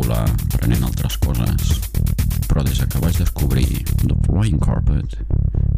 [0.00, 1.80] volar prenent altres coses,
[2.48, 5.16] però des que vaig descobrir The Flying Carpet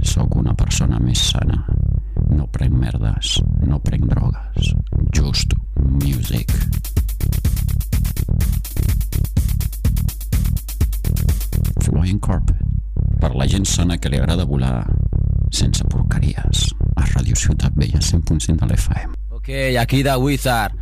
[0.06, 1.58] sóc una persona més sana.
[2.32, 3.34] No prenc merdes,
[3.66, 4.70] no prenc drogues,
[5.16, 5.56] just
[6.02, 6.52] music.
[11.82, 12.62] Flying Carpet,
[13.20, 14.76] per la gent sana que li agrada volar
[15.52, 19.18] sense porqueries, a Radio Ciutat Vella 100.5 de l'FM.
[19.42, 19.50] Ok,
[19.80, 20.81] aquí da Wizard.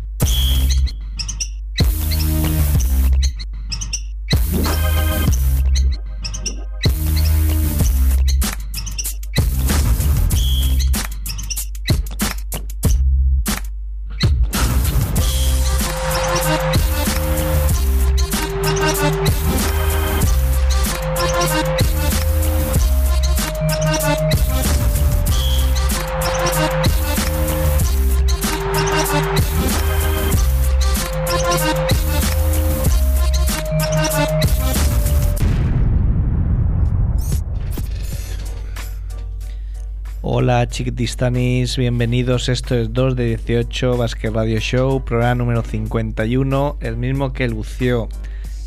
[40.71, 42.47] Chiquitistanis, bienvenidos.
[42.47, 48.07] Esto es 2 de 18 Basque Radio Show, programa número 51, el mismo que lució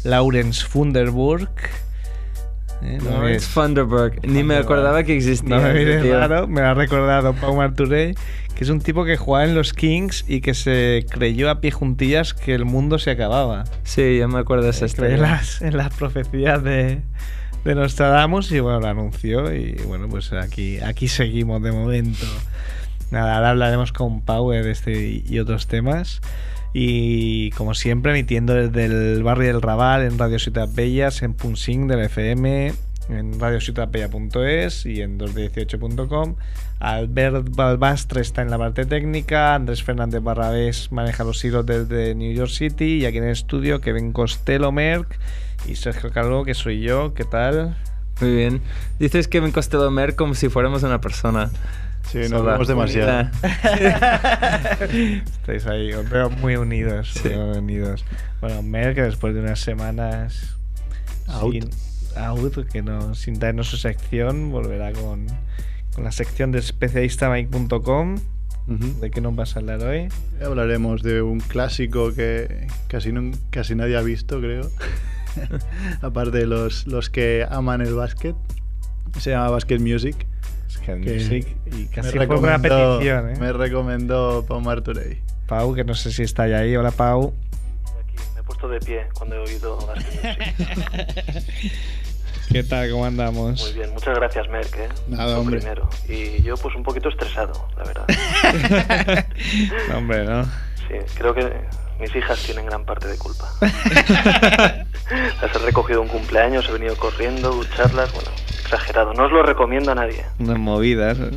[0.05, 1.49] Lawrence Funderburg.
[2.83, 5.57] Eh, Lawrence Funderburg, ni me acordaba que existía.
[5.57, 8.15] No me mires raro, me lo ha recordado Pau Marturey,
[8.55, 11.71] que es un tipo que jugaba en los Kings y que se creyó a pie
[11.71, 13.65] juntillas que el mundo se acababa.
[13.83, 15.15] Sí, yo me acuerdo de esa historia.
[15.15, 17.01] En las, en las profecías de,
[17.65, 22.27] de Nostradamus y bueno, lo anunció y bueno, pues aquí, aquí seguimos de momento.
[23.11, 26.21] Nada, ahora hablaremos con Pau de este y otros temas.
[26.73, 31.87] Y como siempre, emitiendo desde el barrio del Raval en Radio Ciudad Bellas, en Punsing
[31.87, 32.75] del FM,
[33.09, 36.37] en radiociudadbella.es y en 218.com.
[36.81, 42.33] Albert Balbastre está en la parte técnica, Andrés Fernández Barrabés maneja los hilos desde New
[42.35, 45.19] York City y aquí en el estudio Kevin Costello Merck
[45.67, 47.15] y Sergio Calvo, que soy yo.
[47.15, 47.77] ¿Qué tal?
[48.21, 48.61] Muy bien.
[48.99, 51.51] Dices Kevin Costello Merck como si fuéramos una persona.
[52.11, 53.31] Sí, nos vemos demasiado.
[54.83, 57.13] Estáis ahí, os veo muy unidos.
[57.15, 57.31] Sí.
[57.31, 58.05] Muy unidos.
[58.41, 60.57] Bueno, Merck, después de unas semanas
[61.29, 61.53] Out.
[61.53, 61.71] sin,
[62.17, 65.27] out, que no, sin darnos su sección, volverá con,
[65.95, 68.17] con la sección de especialistamike.com.
[69.01, 70.09] ¿De qué nos vas a hablar hoy?
[70.43, 74.71] Hablaremos de un clásico que casi, nun- casi nadie ha visto, creo.
[76.03, 78.35] Aparte de los, los que aman el básquet.
[79.19, 80.27] Se llama Basket Music.
[80.85, 83.35] Que music y casi me fue una petición, ¿eh?
[83.39, 85.21] Me recomendó Pau Marturey.
[85.47, 86.75] Pau, que no sé si está ya ahí.
[86.77, 87.33] Hola, Pau.
[88.55, 89.79] Puesto de pie cuando he oído.
[92.53, 92.89] ¿Qué tal?
[92.91, 93.61] ¿Cómo andamos?
[93.63, 94.77] Muy bien, muchas gracias, Merck.
[94.77, 94.89] ¿eh?
[95.09, 95.59] Nada, hombre.
[95.59, 95.89] primero.
[96.09, 98.07] Y yo, pues, un poquito estresado, la verdad.
[99.89, 100.45] No, hombre, ¿no?
[100.45, 101.51] Sí, creo que
[101.99, 103.49] mis hijas tienen gran parte de culpa.
[103.61, 108.31] Las he recogido un cumpleaños, he venido corriendo, ducharlas, bueno,
[108.63, 109.15] exagerado.
[109.15, 110.25] No os lo recomiendo a nadie.
[110.39, 111.19] Unas movidas.
[111.19, 111.31] ¿eh?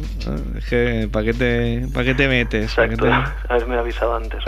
[0.57, 2.73] Es que, ¿para qué, te, ¿para qué te metes?
[2.75, 4.43] ¿Para qué Exacto, te- haberme avisado antes.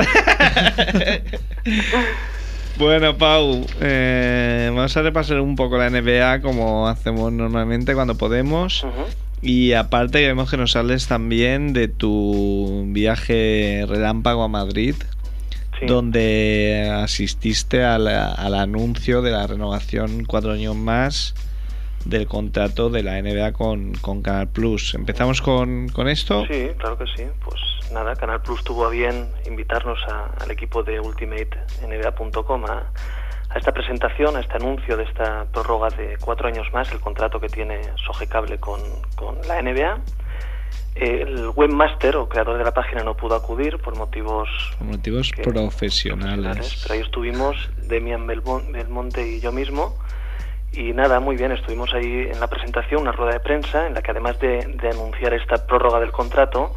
[2.80, 8.86] Bueno, Pau, eh, vamos a repasar un poco la NBA como hacemos normalmente cuando podemos.
[9.42, 14.96] Y aparte queremos que nos hables también de tu viaje relámpago a Madrid,
[15.78, 15.86] Sí.
[15.88, 18.08] donde asististe al
[18.56, 21.36] anuncio de la renovación cuatro años más
[22.06, 24.94] del contrato de la NBA con, con Canal Plus.
[24.96, 26.46] ¿Empezamos con, con esto?
[26.48, 27.24] Sí, claro que sí.
[27.44, 27.60] Pues
[27.92, 32.92] nada, Canal Plus tuvo a bien invitarnos a- al equipo de UltimateNBA.com a,
[33.50, 37.40] a esta presentación, a este anuncio de esta prórroga de cuatro años más, el contrato
[37.40, 38.80] que tiene Sogecable con,
[39.16, 40.00] con la NBA.
[40.96, 45.44] El webmaster o creador de la página no pudo acudir por motivos Por motivos que-
[45.44, 46.80] profesionales.
[46.84, 47.56] pero ahí estuvimos
[47.88, 49.96] Demian Belmon- Belmonte y yo mismo.
[50.72, 54.02] Y nada, muy bien, estuvimos ahí en la presentación, una rueda de prensa, en la
[54.02, 54.60] que además de,
[54.92, 56.76] anunciar esta prórroga del contrato,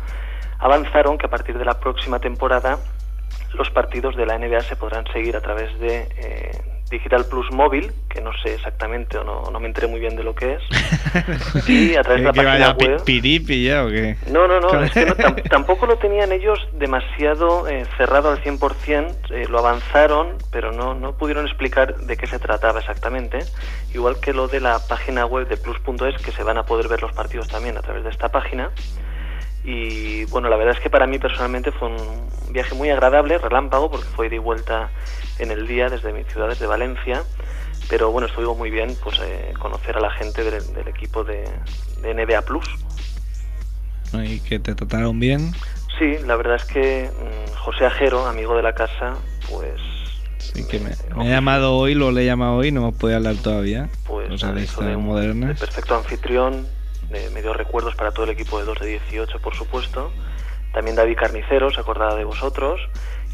[0.58, 2.78] avanzaron que a partir de la próxima temporada
[3.54, 7.90] los partidos de la NBA se podrán seguir a través de eh, Digital Plus Móvil,
[8.08, 10.62] que no sé exactamente o no, no me enteré muy bien de lo que es,
[11.68, 13.04] y a través de la ¿Que- que página web.
[13.04, 14.16] piripi ya o qué?
[14.30, 18.40] No, no, no, es que no, tam- tampoco lo tenían ellos demasiado eh, cerrado al
[18.42, 23.40] 100%, eh, lo avanzaron, pero no, no pudieron explicar de qué se trataba exactamente,
[23.94, 27.02] igual que lo de la página web de plus.es, que se van a poder ver
[27.02, 28.70] los partidos también a través de esta página.
[29.64, 33.90] Y bueno, la verdad es que para mí personalmente fue un viaje muy agradable, relámpago,
[33.90, 34.90] porque fue y vuelta
[35.38, 37.22] en el día desde mi ciudad, desde Valencia.
[37.88, 41.44] Pero bueno, estuvo muy bien pues eh, conocer a la gente del, del equipo de,
[42.00, 42.64] de NBA Plus.
[44.14, 45.52] ¿Y que te trataron bien?
[45.98, 49.16] Sí, la verdad es que mm, José Ajero, amigo de la casa,
[49.50, 49.80] pues...
[50.38, 53.16] Sí, que me, me ha llamado hoy, lo le he llamado hoy, no hemos podido
[53.18, 53.88] hablar todavía.
[54.06, 55.06] Pues o sea, de un-
[55.46, 56.66] de perfecto anfitrión,
[57.10, 60.12] de- me dio recuerdos para todo el equipo de 2 de 18, por supuesto.
[60.72, 62.80] También David Carnicero, se acordaba de vosotros.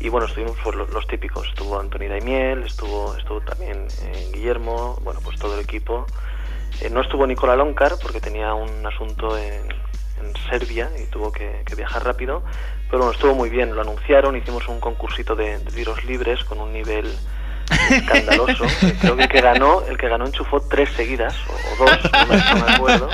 [0.01, 1.49] Y bueno, estuvimos pues, los, los típicos.
[1.49, 6.07] Estuvo Antonio Daimiel, estuvo, estuvo también eh, Guillermo, bueno, pues todo el equipo.
[6.81, 9.65] Eh, no estuvo Nicola Loncar porque tenía un asunto en,
[10.21, 12.43] en Serbia y tuvo que, que viajar rápido.
[12.87, 16.61] Pero bueno, estuvo muy bien, lo anunciaron, hicimos un concursito de, de tiros libres con
[16.61, 17.13] un nivel
[17.91, 18.65] escandaloso.
[19.01, 22.67] Creo que el que ganó, el que ganó enchufó tres seguidas, o, o dos, no
[22.67, 23.09] me acuerdo.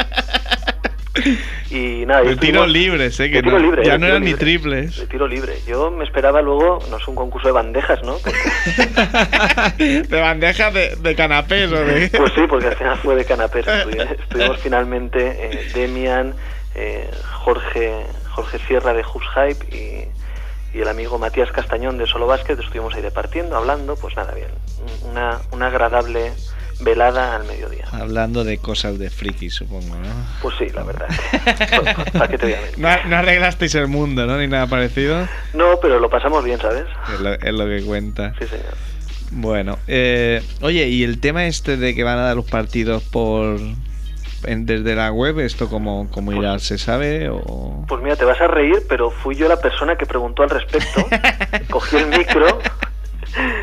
[1.71, 4.35] Y nada, De tiros libres, eh, de que tiro no- libre, ya no eran ni
[4.35, 4.97] triples.
[4.99, 5.55] De tiro libre.
[5.67, 8.17] Yo me esperaba luego, no sé, un concurso de bandejas, ¿no?
[8.25, 12.09] Porque- de bandejas de, de canapés o de...
[12.11, 13.67] Pues sí, porque al final fue de canapés.
[13.67, 16.35] Estuvi- Estuvimos finalmente eh, Demian,
[16.75, 17.93] eh, Jorge,
[18.31, 22.55] Jorge Sierra de Hoops Hype y, y el amigo Matías Castañón de Solo Basket.
[22.59, 24.49] Estuvimos ahí departiendo, hablando, pues nada, bien.
[25.11, 26.33] Una, una agradable
[26.81, 27.87] velada al mediodía.
[27.93, 30.09] Hablando de cosas de friki, supongo, ¿no?
[30.43, 31.07] Pues sí, la verdad.
[32.13, 32.79] ¿Para qué te voy a mentir?
[32.79, 34.39] No, no arreglasteis el mundo, ¿no?
[34.39, 35.27] Ni nada parecido.
[35.53, 36.85] No, pero lo pasamos bien, ¿sabes?
[37.13, 38.35] Es lo, es lo que cuenta.
[38.39, 38.75] Sí, señor.
[39.31, 43.59] Bueno, eh, oye, ¿y el tema este de que van a dar los partidos por
[44.45, 46.59] en- desde la web, esto cómo, cómo irá?
[46.61, 47.29] ¿Se sabe?
[47.31, 47.85] O...
[47.89, 51.05] Pues mira, te vas a reír, pero fui yo la persona que preguntó al respecto.
[51.71, 52.61] Cogí el micro,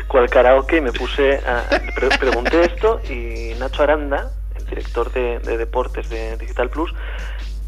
[0.08, 1.64] cual karaoke, me puse a...
[1.94, 6.92] pre- pregunté esto y Nacho Aranda, el director de, de deportes de Digital Plus,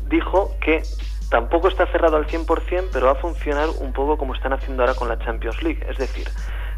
[0.08, 0.82] dijo que
[1.30, 4.94] tampoco está cerrado al 100%, pero va a funcionar un poco como están haciendo ahora
[4.94, 5.84] con la Champions League.
[5.88, 6.28] Es decir,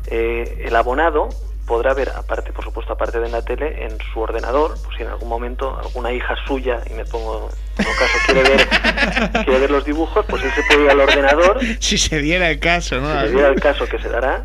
[0.06, 1.28] eh, el abonado
[1.66, 5.02] podrá ver, aparte, por supuesto, aparte de en la tele, en su ordenador, pues si
[5.02, 8.68] en algún momento alguna hija suya, y me pongo, en caso, quiere ver,
[9.44, 12.60] quiere ver los dibujos, pues él se puede ir al ordenador, Si se diera el
[12.60, 13.12] caso, ¿no?
[13.20, 14.42] si se diera el caso que se dará,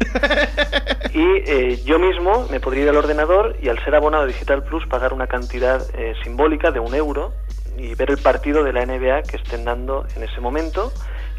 [1.14, 4.64] y eh, yo mismo me podría ir al ordenador y al ser abonado a Digital
[4.64, 7.34] Plus pagar una cantidad eh, simbólica de un euro
[7.78, 10.92] y ver el partido de la NBA que estén dando en ese momento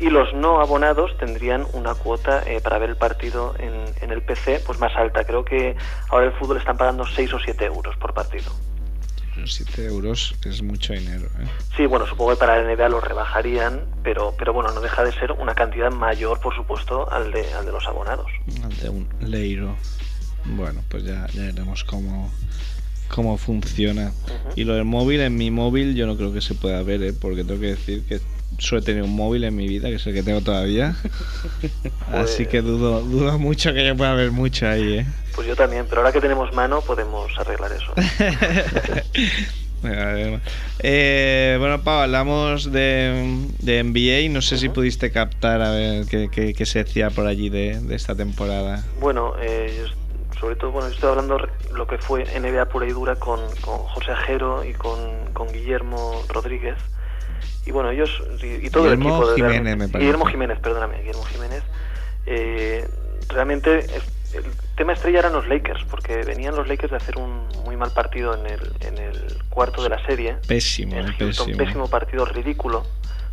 [0.03, 4.21] y los no abonados tendrían una cuota eh, para ver el partido en, en el
[4.23, 5.25] PC pues más alta.
[5.25, 5.77] Creo que
[6.09, 8.51] ahora el fútbol están pagando 6 o 7 euros por partido.
[9.47, 11.47] 7 euros es mucho dinero, ¿eh?
[11.77, 15.13] Sí, bueno, supongo que para la NBA lo rebajarían, pero, pero bueno, no deja de
[15.13, 18.27] ser una cantidad mayor, por supuesto, al de, al de los abonados.
[18.83, 19.77] De un leiro.
[20.45, 22.31] Bueno, pues ya, ya veremos cómo,
[23.09, 24.13] cómo funciona.
[24.57, 27.13] Y lo del móvil, en mi móvil yo no creo que se pueda ver, ¿eh?
[27.13, 28.21] porque tengo que decir que
[28.59, 30.95] solo he tenido un móvil en mi vida, que es el que tengo todavía.
[32.13, 35.07] Así que dudo, dudo mucho que yo pueda ver mucho ahí, ¿eh?
[35.35, 37.93] Pues yo también, pero ahora que tenemos mano podemos arreglar eso.
[40.85, 44.33] Eh, bueno, Pau, hablamos de, de NBA.
[44.33, 47.81] No sé si pudiste captar a ver qué, qué- qué se decía por allí de,
[47.81, 48.85] de esta temporada.
[49.01, 49.85] Bueno, eh,
[50.39, 51.37] sobre todo, bueno, estoy hablando
[51.75, 54.99] lo que fue NBA pura y dura con, con José Ajero y con,
[55.33, 56.77] con Guillermo Rodríguez.
[57.67, 59.31] Y bueno, ellos y, y todo Guillermo el equipo.
[59.31, 59.99] de Jiménez, me parece.
[59.99, 61.63] Guillermo Jiménez, perdóname, Guillermo Jiménez.
[62.27, 62.89] Eh,
[63.29, 63.87] realmente
[64.35, 64.45] el
[64.77, 68.35] tema estrella eran los Lakers, porque venían los Lakers de hacer un muy mal partido
[68.35, 70.37] en el, en el cuarto de la serie.
[70.49, 71.59] Pésimo, en Houston, pésimo.
[71.59, 72.85] pésimo partido, ridículo,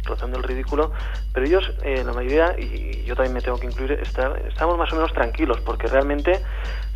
[0.04, 0.92] rozando el ridículo,
[1.34, 4.92] pero ellos, eh, la mayoría, y yo también me tengo que incluir, está, estamos más
[4.92, 6.42] o menos tranquilos, porque realmente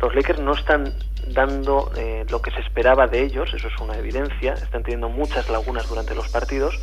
[0.00, 0.92] los Lakers no están
[1.28, 5.48] dando eh, lo que se esperaba de ellos, eso es una evidencia, están teniendo muchas
[5.48, 6.78] lagunas durante los partidos,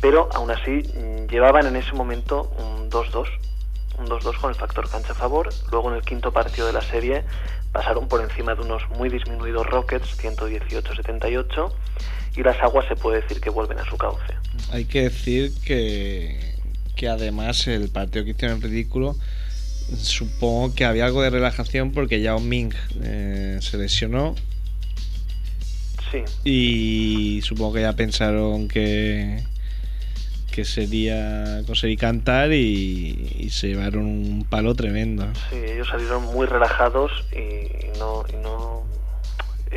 [0.00, 3.26] pero aún así mm, llevaban en ese momento un 2-2,
[3.98, 6.82] un 2-2 con el factor cancha a favor, luego en el quinto partido de la
[6.82, 7.24] serie
[7.72, 11.72] pasaron por encima de unos muy disminuidos Rockets, 118-78,
[12.36, 14.34] y las aguas se puede decir que vuelven a su cauce.
[14.72, 16.54] Hay que decir que,
[16.94, 19.16] que además el partido que hicieron en ridículo,
[19.94, 22.72] supongo que había algo de relajación porque Yao Ming
[23.02, 24.34] eh, se lesionó.
[26.10, 29.42] Sí, y supongo que ya pensaron que
[30.56, 35.26] que sería conseguir cantar y, y se llevaron un palo tremendo.
[35.50, 38.36] sí, ellos salieron muy relajados y no, y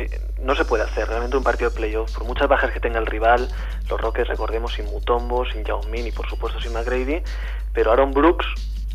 [0.00, 0.08] eh,
[0.42, 2.14] no se puede hacer realmente un partido de playoff.
[2.14, 3.46] Por muchas bajas que tenga el rival,
[3.90, 7.22] los Rockets, recordemos, sin Mutombo, sin Yao Ming y por supuesto sin McGrady,
[7.74, 8.46] pero Aaron Brooks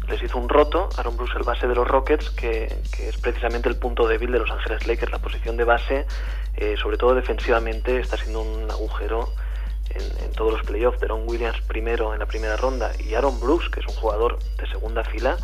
[0.10, 3.70] les hizo un roto, Aaron Brooks el base de los Rockets, que, que es precisamente
[3.70, 6.08] el punto débil de los Ángeles Lakers, la posición de base,
[6.56, 9.30] eh, sobre todo defensivamente, está siendo un agujero
[9.96, 11.00] en, en todos los playoffs.
[11.00, 14.68] Deron Williams primero en la primera ronda y Aaron Brooks, que es un jugador de
[14.68, 15.38] segunda fila,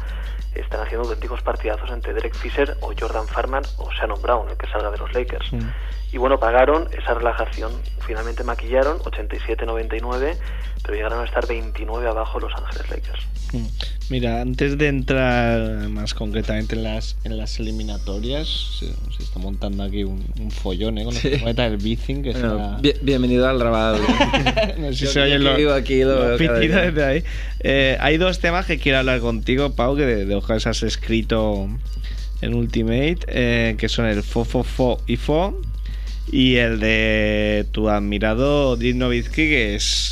[0.56, 4.68] están haciendo auténticos partidazos entre Derek Fisher o Jordan Farman o Shannon Brown, el que
[4.68, 5.50] salga de los Lakers.
[6.12, 7.72] Y bueno, pagaron esa relajación.
[8.06, 10.38] Finalmente maquillaron 87-99,
[10.82, 13.24] pero llegaron a estar 29 abajo Los Ángeles Lakers.
[13.54, 13.66] Mm.
[14.10, 18.48] Mira, antes de entrar más concretamente en las, en las eliminatorias,
[18.80, 21.06] se, está montando aquí un, follón ¿eh?
[21.06, 21.30] con sí.
[21.46, 22.24] el del Bicing.
[22.24, 22.34] Que
[23.02, 24.00] bienvenido al grabado.
[24.78, 27.24] no sé si se oyen los, aquí, lo desde ahí.
[27.62, 31.70] Eh, hay dos temas que quiero hablar contigo, Pau, que de, de hojas has escrito
[32.42, 35.60] en Ultimate, eh, que son el Fo, Fo, Fo y Fo,
[36.32, 40.11] y el de tu admirado Dirk Nowitzki, que es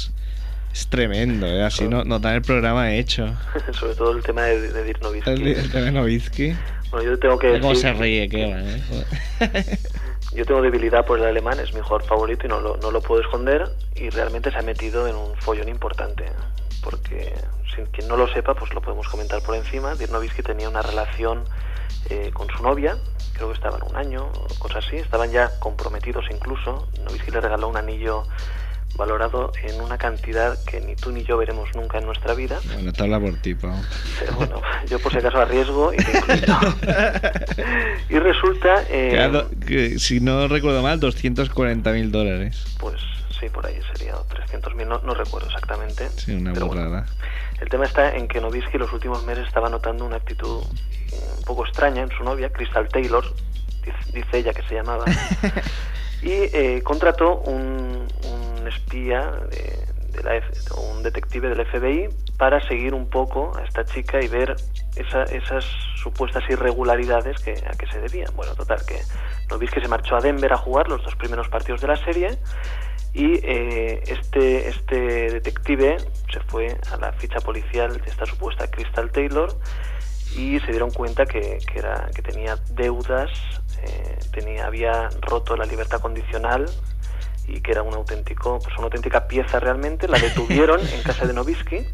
[0.89, 1.63] tremendo, ¿eh?
[1.63, 3.35] así no, no el programa hecho.
[3.73, 5.29] Sobre todo el tema de, de Dirk Nowitzki.
[5.29, 6.55] El, tema de Nowitzki.
[6.91, 7.59] Bueno, yo tengo que.
[7.59, 8.27] ¿Cómo se ríe?
[8.29, 9.77] Qué va, ¿eh?
[10.33, 13.01] yo tengo debilidad por el alemán, es mi jugador favorito y no lo, no lo
[13.01, 13.69] puedo esconder.
[13.95, 16.25] Y realmente se ha metido en un follón importante.
[16.83, 17.33] Porque,
[17.75, 19.95] sin quien no lo sepa, pues lo podemos comentar por encima.
[19.95, 21.43] Dirk Nowitzki tenía una relación
[22.09, 22.97] eh, con su novia,
[23.33, 26.87] creo que estaban un año, cosas así, estaban ya comprometidos incluso.
[27.03, 28.23] Novisky le regaló un anillo
[28.95, 32.59] valorado en una cantidad que ni tú ni yo veremos nunca en nuestra vida.
[32.73, 33.75] Bueno, te habla por ti, Pau.
[34.19, 35.97] Pero bueno, yo por si acaso arriesgo y
[38.09, 38.83] y resulta...
[38.89, 39.31] Eh,
[39.65, 42.65] que, si no recuerdo mal, 240 mil dólares.
[42.79, 43.01] Pues
[43.39, 46.09] sí, por ahí sería 300 mil, no, recuerdo exactamente.
[46.09, 47.05] Sí, una burrada.
[47.61, 50.63] el tema está en que Novisky los últimos meses estaba notando una actitud
[51.37, 53.23] un poco extraña en su novia, Crystal Taylor,
[54.13, 55.05] dice ella que se llamaba,
[56.21, 58.07] y eh, contrató un,
[58.67, 60.41] espía, de, la
[60.77, 64.55] un detective del FBI, para seguir un poco a esta chica y ver
[64.95, 68.33] esas supuestas irregularidades que, a que se debían.
[68.35, 68.99] Bueno, total, que
[69.67, 72.37] que se marchó a Denver a jugar los dos primeros partidos de la serie
[73.13, 75.97] y eh, este, este detective
[76.31, 79.57] se fue a la ficha policial de esta supuesta Crystal Taylor
[80.35, 83.29] y se dieron cuenta que, que, era, que tenía deudas,
[83.83, 86.65] eh, tenía, había roto la libertad condicional
[87.47, 90.07] y que era un auténtico, pues una auténtica pieza realmente.
[90.07, 91.85] La detuvieron en casa de Novisky.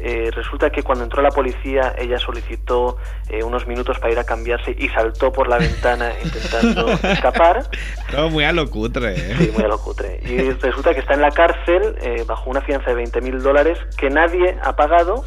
[0.00, 2.96] Eh, resulta que cuando entró la policía ella solicitó
[3.28, 7.68] eh, unos minutos para ir a cambiarse y saltó por la ventana intentando escapar.
[8.10, 9.14] Todo muy a lo cutre.
[9.14, 9.36] ¿eh?
[9.38, 10.20] Sí, muy a lo cutre.
[10.24, 11.96] Y resulta que está en la cárcel
[12.26, 15.24] bajo una fianza de 20 mil dólares que nadie ha pagado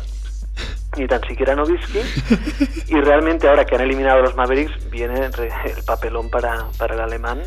[0.97, 1.99] ni tan siquiera Novisky.
[2.87, 7.41] y realmente ahora que han eliminado los Mavericks, viene el papelón para, para el alemán,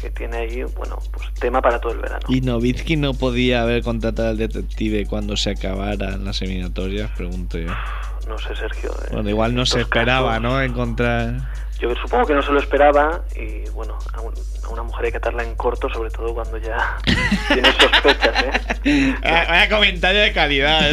[0.00, 2.26] que tiene ahí, bueno, pues tema para todo el verano.
[2.28, 7.10] ¿Y Novisky no podía haber contratado al detective cuando se acabaran las eliminatorias?
[7.12, 7.70] Pregunto yo.
[8.28, 8.90] No sé, Sergio.
[8.90, 10.60] Eh, bueno, igual no se esperaba, ¿no?
[10.62, 11.48] Encontrar...
[11.80, 13.96] Yo supongo que no se lo esperaba y, bueno,
[14.70, 16.98] una mujer hay que atarla en corto, sobre todo cuando ya
[17.48, 18.44] tiene sospechas,
[18.84, 19.14] ¿eh?
[19.22, 20.90] Vaya comentario de calidad.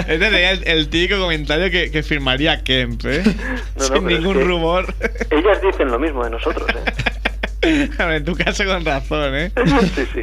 [0.00, 3.22] Este sería el, típico comentario que, firmaría Kemp, ¿eh?
[3.76, 4.94] Sin ningún rumor.
[5.30, 7.88] Ellas dicen lo mismo de nosotros, ¿eh?
[7.98, 9.50] en tu caso con razón, ¿eh?
[9.94, 10.20] Sí, sí.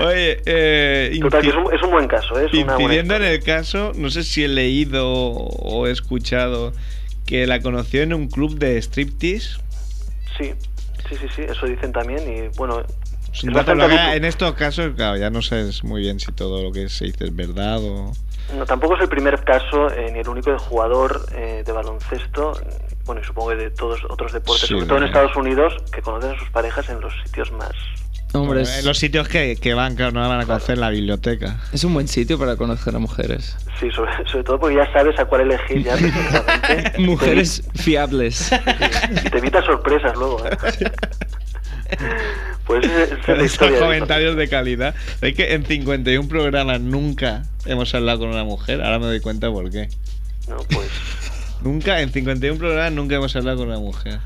[0.00, 2.46] Oye, eh, es, un, buen caso, ¿eh?
[2.46, 6.72] Es incidiendo en el caso, no sé si he leído o he escuchado
[7.30, 9.60] que la conoció en un club de striptease.
[10.36, 10.52] Sí,
[11.08, 12.82] Sí, sí, sí, eso dicen también y bueno...
[13.42, 17.24] en estos casos, claro, ya no sé muy bien si todo lo que se dice
[17.24, 18.12] es verdad o...
[18.56, 22.52] No, tampoco es el primer caso eh, ni el único de jugador eh, de baloncesto,
[23.06, 26.32] bueno, y supongo que de todos otros deportes, sobre todo en Estados Unidos, que conocen
[26.32, 27.72] a sus parejas en los sitios más
[28.32, 31.58] en los sitios que, que van, claro, no van a conocer la biblioteca.
[31.72, 33.56] Es un buen sitio para conocer a mujeres.
[33.78, 35.96] Sí, sobre, todo porque ya sabes a cuál elegir ya.
[36.98, 38.50] mujeres fiables.
[39.10, 40.44] Y te evitas sorpresas luego.
[40.46, 40.56] ¿eh?
[42.66, 42.86] Pues
[43.26, 44.94] es, comentarios de calidad.
[45.20, 48.80] Es que en 51 programas nunca hemos hablado con una mujer.
[48.80, 49.88] Ahora me doy cuenta por qué.
[50.48, 50.88] No, pues.
[51.62, 54.20] Nunca, en 51 programas nunca hemos hablado con una mujer.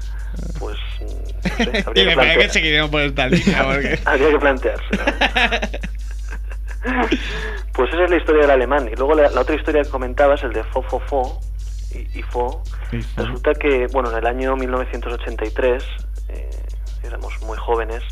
[0.58, 0.76] Pues.
[1.94, 3.64] y me parece que seguiremos por esta línea.
[3.66, 3.98] Porque...
[4.04, 4.84] habría que plantearse.
[7.72, 8.88] pues esa es la historia del alemán.
[8.92, 11.40] Y luego la, otra historia que comentabas, el de Fo Fo Fo
[11.92, 12.62] y, Fo.
[13.16, 15.84] Resulta que, bueno, en el año 1983,
[16.28, 16.50] eh,
[17.04, 18.02] éramos muy jóvenes.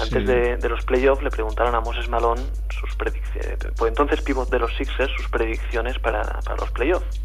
[0.00, 4.50] Antes de, de, los playoffs le preguntaron a Moses Malone sus predicciones, pues entonces pivot
[4.50, 7.20] de los Sixers, sus predicciones para, para los playoffs.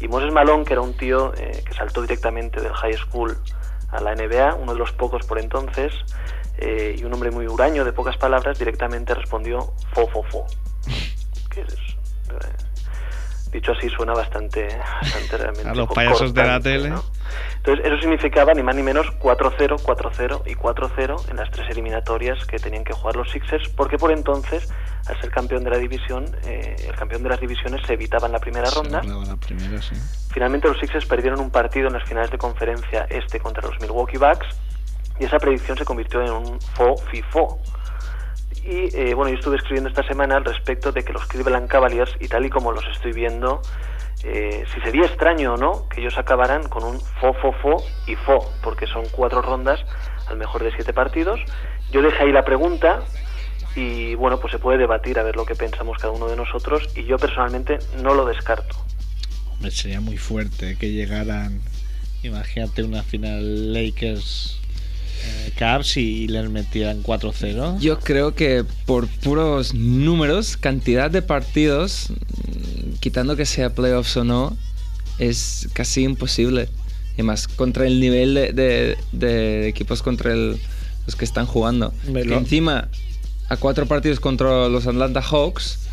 [0.00, 3.36] Y Moses Malone, que era un tío eh, que saltó directamente del high school
[3.90, 5.92] a la NBA, uno de los pocos por entonces,
[6.58, 10.46] eh, y un hombre muy huraño, de pocas palabras, directamente respondió fo, fo, fo.
[11.50, 12.68] Que es, eh,
[13.52, 14.68] dicho así suena bastante,
[15.00, 15.68] bastante realmente.
[15.68, 16.92] A los payasos de la tele.
[17.56, 22.44] Entonces, eso significaba ni más ni menos 4-0, 4-0 y 4-0 en las tres eliminatorias
[22.46, 24.72] que tenían que jugar los Sixers, porque por entonces,
[25.08, 28.32] al ser campeón de la división, eh, el campeón de las divisiones se evitaba en
[28.32, 29.02] la primera ronda.
[29.02, 29.94] La primera, sí.
[30.32, 34.18] Finalmente, los Sixers perdieron un partido en las finales de conferencia este contra los Milwaukee
[34.18, 34.46] Bucks,
[35.18, 37.58] y esa predicción se convirtió en un fo-fi-fo.
[38.62, 42.14] Y eh, bueno, yo estuve escribiendo esta semana al respecto de que los Cleveland Cavaliers,
[42.20, 43.62] y tal y como los estoy viendo,
[44.24, 48.16] eh, si sería extraño o no que ellos acabaran con un fo, fo, fo y
[48.16, 49.80] fo, porque son cuatro rondas
[50.26, 51.40] al mejor de siete partidos.
[51.90, 53.00] Yo dejé ahí la pregunta
[53.78, 56.88] y bueno, pues se puede debatir a ver lo que pensamos cada uno de nosotros
[56.96, 58.76] y yo personalmente no lo descarto.
[59.52, 61.60] Hombre, sería muy fuerte que llegaran,
[62.22, 64.58] imagínate una final Lakers
[65.24, 67.78] eh, Cavs y les metieran 4-0.
[67.80, 74.24] Yo creo que por puros números, cantidad de partidos, mm, quitando que sea playoffs o
[74.24, 74.56] no,
[75.18, 76.68] es casi imposible.
[77.16, 80.56] Y más contra el nivel de, de- de equipos contra el-
[81.04, 81.92] los que están jugando.
[82.28, 82.88] Que encima,
[83.48, 85.88] a cuatro partidos contra los Atlanta Hawks,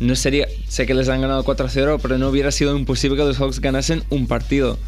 [0.00, 0.46] no sería.
[0.68, 4.04] Sé que les han ganado 4-0, pero no hubiera sido imposible que los Hawks ganasen
[4.10, 4.78] un partido.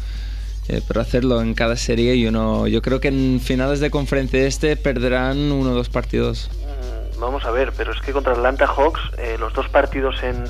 [0.67, 2.67] Eh, pero hacerlo en cada serie, yo no.
[2.67, 6.49] Yo creo que en finales de conferencia este perderán uno o dos partidos.
[6.53, 10.43] Mm, Vamos a ver, pero es que contra Atlanta Hawks eh, los dos partidos en,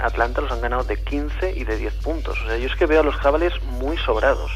[0.00, 2.38] Atlanta los han ganado de 15 y de 10 puntos.
[2.42, 4.52] O sea, yo es que veo a los Cavaliers muy sobrados.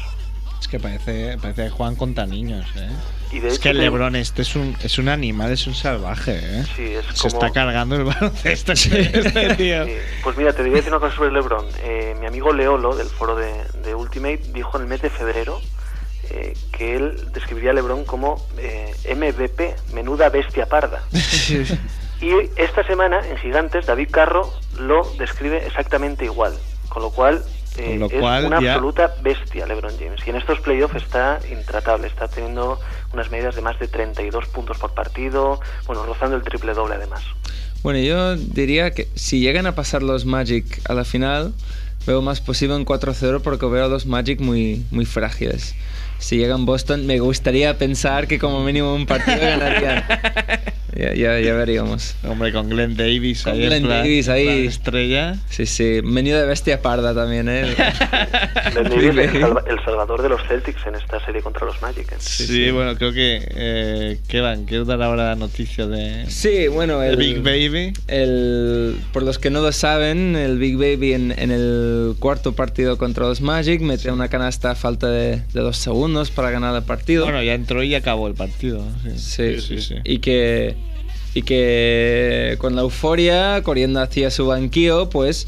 [0.59, 2.89] Es que parece, parece que juegan contra niños, ¿eh?
[3.31, 5.75] Y de Es hecho que te- LeBron este es un, es un animal, es un
[5.75, 6.63] salvaje, ¿eh?
[6.75, 7.43] Sí, es Se como...
[7.45, 9.85] está cargando el baloncesto este tío.
[9.85, 11.65] Sí, Pues mira, te voy a decir una cosa sobre LeBron.
[11.83, 15.61] Eh, mi amigo Leolo, del foro de, de Ultimate, dijo en el mes de febrero
[16.31, 21.01] eh, que él describiría a LeBron como eh, MVP, menuda bestia parda.
[22.21, 26.53] Y esta semana, en Gigantes, David Carro lo describe exactamente igual.
[26.89, 27.45] Con lo cual,
[27.77, 30.21] eh, Con lo es cual una ya- absoluta bestia LeBron James.
[30.25, 32.07] Y en estos playoffs está intratable.
[32.07, 32.79] Está teniendo
[33.13, 35.59] unas medidas de más de 32 puntos por partido.
[35.85, 37.21] Bueno, rozando el triple doble además.
[37.83, 41.53] Bueno, yo diría que si llegan a pasar los Magic a la final,
[42.05, 45.75] veo más posible en 4-0 porque veo a los Magic muy, muy frágiles.
[46.17, 50.03] Si llegan Boston, me gustaría pensar que como mínimo un partido ganarían.
[50.95, 52.15] ya, ya, ya veríamos.
[52.27, 53.63] Hombre, con Glenn Davis Con ahí.
[53.63, 54.67] en Glenn plan- Davis ahí.
[54.67, 55.35] estrella.
[55.49, 55.99] Sí, sí.
[56.03, 57.63] Menú de bestia parda también, ¿eh?
[58.75, 62.11] Ben Davis el, salva- el salvador de los Celtics en esta serie contra los Magic.
[62.11, 62.15] ¿eh?
[62.19, 63.47] Sí, bueno, creo que.
[63.55, 64.65] Eh, ¿Qué van?
[64.65, 66.25] ¿Quieres dar ahora la noticia de.
[66.29, 67.93] Sí, bueno, el el, Big Baby?
[68.07, 72.97] el- por los que no lo saben, el Big Baby en, en el cuarto partido
[72.97, 76.83] contra los Magic mete una canasta a falta de, de dos segundos para ganar el
[76.83, 77.23] partido.
[77.25, 78.85] Bueno, ya entró y acabó el partido.
[79.15, 80.75] Sí, Sí, Y que,
[81.33, 85.47] y que con la euforia, corriendo hacia su banquillo, pues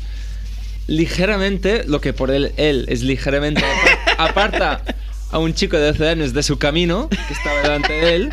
[0.88, 4.84] ligeramente, lo que por él, él es ligeramente apar- aparta
[5.32, 8.30] a un chico de 12 años de su camino, que estaba delante de él.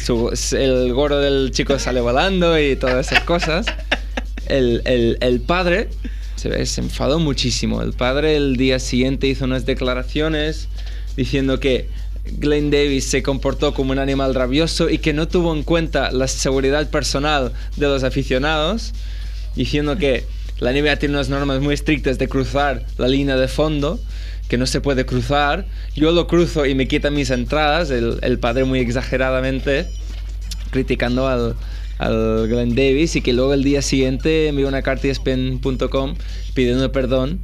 [0.00, 3.66] Su- el gorro del chico sale volando y todas esas cosas.
[4.46, 5.88] El, el- el padre
[6.36, 7.80] se, se enfadó muchísimo.
[7.82, 10.68] El padre el día siguiente hizo unas declaraciones
[11.16, 11.88] diciendo que
[12.24, 16.28] Glenn Davis se comportó como un animal rabioso y que no tuvo en cuenta la
[16.28, 18.92] seguridad personal de los aficionados,
[19.56, 20.24] diciendo que
[20.58, 23.98] la NBA tiene unas normas muy estrictas de cruzar la línea de fondo,
[24.48, 25.66] que no se puede cruzar.
[25.96, 29.86] Yo lo cruzo y me quitan mis entradas, el, padre muy exageradamente
[30.70, 31.56] criticando al,
[31.98, 36.14] al Glenn Davis y que luego el día siguiente envió una carta a ESPN.com
[36.54, 37.40] pidiendo perdón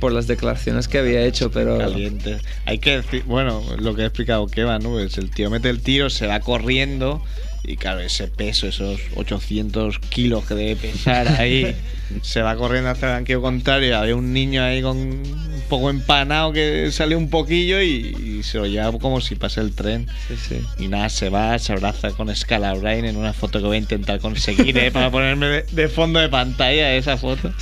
[0.00, 1.78] por las declaraciones que había hecho, pero...
[1.78, 2.38] Caliente.
[2.64, 4.90] Hay que decir, bueno, lo que ha explicado Keva, ¿no?
[4.90, 7.22] Pues el tío mete el tiro, se va corriendo
[7.62, 11.76] y claro, ese peso, esos 800 kilos que debe pesar ahí,
[12.22, 13.96] se va corriendo hacia el banquillo contrario.
[13.98, 18.58] Había un niño ahí con un poco empanado que sale un poquillo y, y se
[18.58, 20.08] lo lleva como si pase el tren.
[20.28, 20.60] Sí, sí.
[20.78, 24.20] Y nada, se va, se abraza con Scalabrine en una foto que voy a intentar
[24.20, 24.90] conseguir, ¿eh?
[24.90, 27.52] Para ponerme de, de fondo de pantalla esa foto.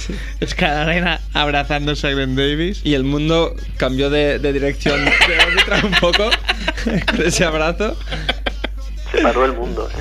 [0.46, 2.80] Scalabrine abrazándose a Glenn Davis.
[2.84, 6.30] Y el mundo cambió de, de dirección de órbita un poco
[6.84, 7.96] con ese abrazo.
[9.12, 9.88] Se paró el mundo.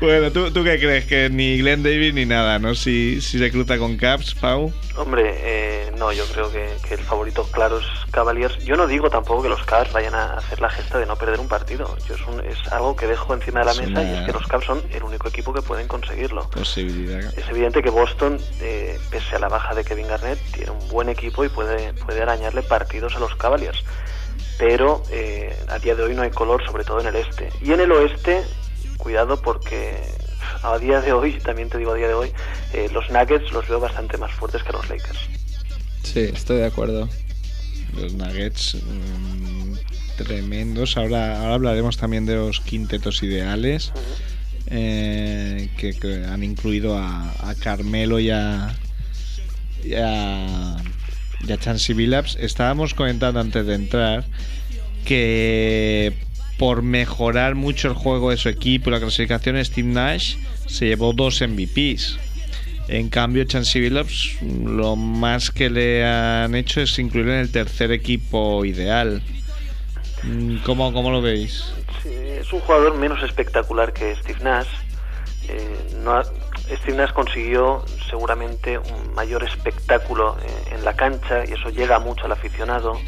[0.00, 1.04] Bueno, ¿tú, ¿tú qué crees?
[1.06, 2.74] Que ni Glenn Davis ni nada, ¿no?
[2.76, 4.72] Si, si se cruza con Caps, Pau.
[4.96, 8.56] Hombre, eh, no, yo creo que, que el favorito claro es Cavaliers.
[8.64, 11.40] Yo no digo tampoco que los Cavs vayan a hacer la gesta de no perder
[11.40, 11.96] un partido.
[12.08, 14.32] Yo es, un- es algo que dejo encima de la Es mesa y es que
[14.32, 16.48] los Cavs son el único equipo que pueden conseguirlo.
[16.50, 17.20] Posibilidad.
[17.36, 21.08] Es evidente que Boston, eh, pese a la baja de Kevin Garnett, tiene un buen
[21.08, 23.82] equipo y puede, puede arañarle partidos a los Cavaliers.
[24.58, 27.50] Pero eh, a día de hoy no hay color, sobre todo en el este.
[27.62, 28.42] Y en el oeste,
[28.96, 29.96] cuidado porque
[30.62, 32.32] a día de hoy, también te digo a día de hoy,
[32.72, 35.18] eh, los Nuggets los veo bastante más fuertes que los Lakers.
[36.02, 37.08] Sí, estoy de acuerdo.
[37.94, 39.74] Los Nuggets mm,
[40.16, 40.96] tremendos.
[40.96, 43.92] Ahora, ahora hablaremos también de los quintetos ideales.
[44.70, 48.76] eh, que, que han incluido a, a Carmelo y a,
[49.82, 50.76] y a,
[51.46, 52.36] y a Billups.
[52.40, 54.24] Estábamos comentando antes de entrar
[55.04, 56.12] que
[56.58, 61.12] por mejorar mucho el juego de su equipo y la clasificación, Steve Nash se llevó
[61.12, 62.18] dos MVPs.
[62.88, 67.92] En cambio, Chansey Billups lo más que le han hecho es incluirlo en el tercer
[67.92, 69.22] equipo ideal.
[70.24, 71.64] Mm, ¿Cómo, cómo lo veis?
[72.04, 74.66] Es un jugador menos espectacular que Steve Nash.
[75.48, 76.24] Eh, no ha-
[76.94, 82.32] Nash consiguió seguramente un mayor espectáculo eh, en la cancha y eso llega mucho al
[82.32, 82.98] aficionado.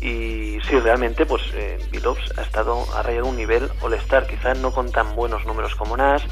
[0.00, 4.72] Y sí, realmente, pues eh, Billups ha estado ha rayado un nivel All-Star, quizás no
[4.72, 6.24] con tan buenos números como Nash,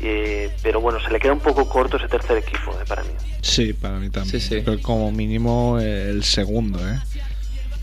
[0.00, 3.10] eh, pero bueno, se le queda un poco corto ese tercer equipo eh, para mí.
[3.42, 4.40] Sí, para mí también.
[4.40, 4.62] Sí, sí.
[4.64, 6.98] Pero como mínimo eh, el segundo, ¿eh?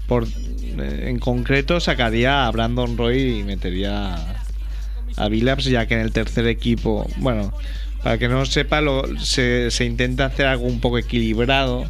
[0.07, 4.35] Por, eh, en concreto sacaría a Brandon Roy y metería a,
[5.17, 7.53] a Billups, ya que en el tercer equipo, bueno,
[8.03, 11.89] para que no sepa, lo, se, se intenta hacer algo un poco equilibrado,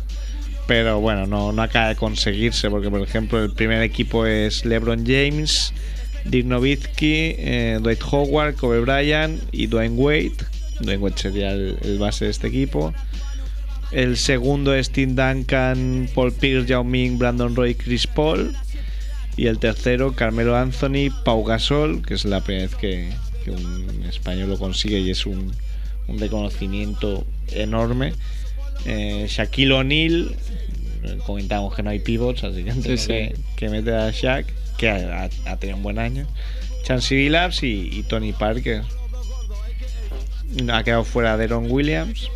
[0.67, 5.05] pero bueno, no, no acaba de conseguirse, porque por ejemplo el primer equipo es LeBron
[5.05, 5.73] James,
[6.25, 10.33] Dirk Nowitzki, eh, Dwight Howard, Kobe Bryant y Dwayne Wade.
[10.81, 12.93] Dwayne Wade sería el, el base de este equipo.
[13.91, 18.53] El segundo es Tim Duncan, Paul Pierce, Yao Ming, Brandon Roy, Chris Paul.
[19.35, 23.09] Y el tercero, Carmelo Anthony, Pau Gasol, que es la primera vez que,
[23.43, 25.51] que un español lo consigue y es un,
[26.09, 28.13] un reconocimiento enorme.
[28.85, 30.35] Eh, Shaquille O'Neal,
[31.03, 33.07] eh, comentamos que no hay pivots, así que, sí.
[33.07, 34.45] que, que meter a Shaq,
[34.77, 36.27] que ha, ha- ha tenido un buen año.
[36.83, 38.83] Chansey Billups y, y Tony Parker.
[40.71, 42.29] Ha quedado fuera Deron Williams.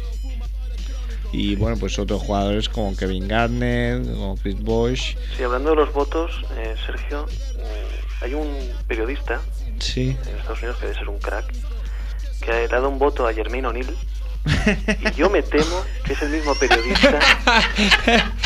[1.31, 5.15] Y bueno, pues otros jugadores como Kevin Garnett, como Chris Bosh.
[5.35, 7.25] Sí, hablando de los votos, eh, Sergio,
[7.57, 7.85] eh,
[8.21, 8.47] hay un
[8.87, 9.41] periodista
[9.79, 10.15] Sí.
[10.27, 11.51] en Estados Unidos que debe ser un crack,
[12.43, 13.95] que ha dado un voto a Jermaine O'Neal.
[14.99, 17.17] Y yo me temo que es el mismo periodista.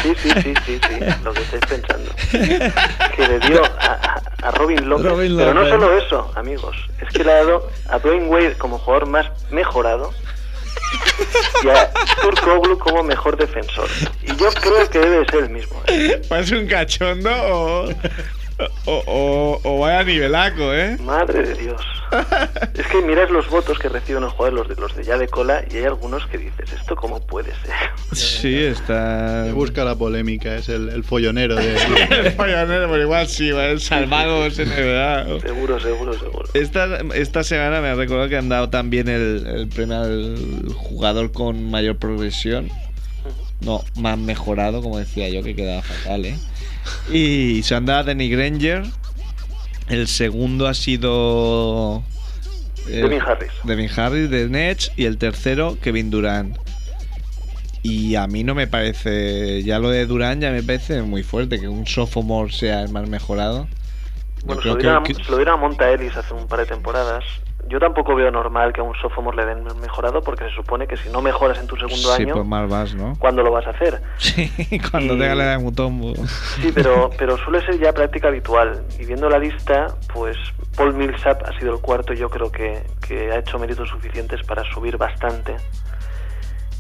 [0.04, 2.12] Sí, sí, sí, sí, sí, lo que estáis pensando.
[2.32, 5.06] Que le dio a, a- Robin López.
[5.12, 6.76] Robin Pero no solo eso, amigos.
[7.02, 10.14] Es que le ha dado a Dwayne Wade como jugador más mejorado
[11.64, 13.90] y a Turkoglu como mejor defensor.
[14.22, 15.82] Y yo creo que debe ser el mismo.
[15.88, 16.22] ¿eh?
[16.30, 17.90] Parece un cachondo o,
[18.86, 20.98] o, o, o vaya nivelaco, ¿eh?
[21.00, 21.82] Madre de Dios.
[22.74, 25.28] Es que miras los votos que reciben los jugadores, los de, los de ya de
[25.28, 27.74] cola, y hay algunos que dices, ¿esto cómo puede ser?
[28.14, 29.48] Sí, está...
[29.54, 31.76] Busca la polémica, es el, el follonero de...
[32.10, 35.40] El follonero, pero igual sí, va el salvados NBA.
[35.42, 36.50] Seguro, seguro, seguro.
[36.54, 40.38] Esta, esta semana me recuerdo que han dado también el, el premio al
[40.74, 42.70] jugador con mayor progresión.
[43.62, 46.38] No, más mejorado, como decía yo, que quedaba fatal, ¿eh?
[47.12, 48.84] Y se han dado a Danny Granger.
[49.90, 52.04] El segundo ha sido.
[52.88, 53.52] eh, Devin Harris.
[53.64, 54.92] Devin Harris de Nets.
[54.96, 56.58] Y el tercero, Kevin Durant.
[57.84, 59.64] Y a mí no me parece.
[59.64, 63.08] Ya lo de Durant ya me parece muy fuerte que un sophomore sea el más
[63.10, 63.68] mejorado.
[64.46, 66.60] Bueno, se lo, que- dieron, a- que- se lo a Monta Ellis hace un par
[66.60, 67.24] de temporadas.
[67.70, 70.96] Yo tampoco veo normal que a un sophomore le den mejorado porque se supone que
[70.96, 73.16] si no mejoras en tu segundo sí, año, pues más vas, ¿no?
[73.20, 74.02] ¿cuándo lo vas a hacer?
[74.18, 74.50] Sí,
[74.92, 76.14] cuando Y- la edad de Mutombo.
[76.56, 78.84] Sí, pero, pero suele ser ya práctica habitual.
[79.00, 80.38] Y viendo la lista, pues
[80.76, 82.14] Paul Millsap ha sido el cuarto.
[82.14, 85.56] Yo creo que, que ha hecho méritos suficientes para subir bastante.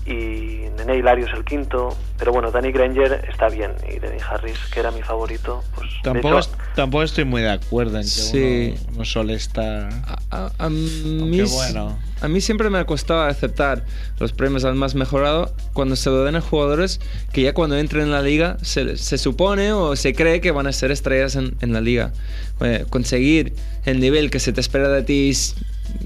[0.07, 1.89] Y Nene Hilario es el quinto.
[2.17, 3.73] Pero bueno, Danny Granger está bien.
[3.93, 7.51] Y Danny Harris, que era mi favorito, pues Tampoco, hecho, es- tampoco estoy muy de
[7.51, 8.75] acuerdo en que Sí.
[8.87, 9.89] uno no suele estar.
[10.05, 11.99] A, a- a mí, bueno.
[12.21, 13.83] a mí siempre me ha costado aceptar
[14.19, 16.99] los premios al más mejorado cuando se lo dan a jugadores
[17.33, 20.67] que ya cuando entren en la liga se, se supone o se cree que van
[20.67, 22.13] a ser estrellas en, en la liga.
[22.61, 23.53] Eh, conseguir
[23.85, 25.33] el nivel que se te espera de ti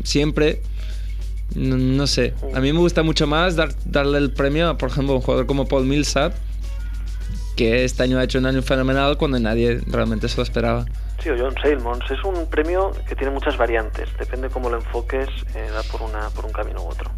[0.04, 0.62] siempre,
[1.56, 2.34] no, no sé.
[2.54, 5.46] A mí me gusta mucho más dar- darle el premio a, por ejemplo, un jugador
[5.46, 6.34] como Paul Millsap,
[7.56, 10.86] que este año ha hecho un año fenomenal cuando nadie realmente se lo esperaba.
[11.22, 12.10] Sí, o John Salmons.
[12.10, 14.10] Es un premio que tiene muchas variantes.
[14.18, 17.12] Depende cómo lo enfoques, eh, da por, una, por un camino u otro.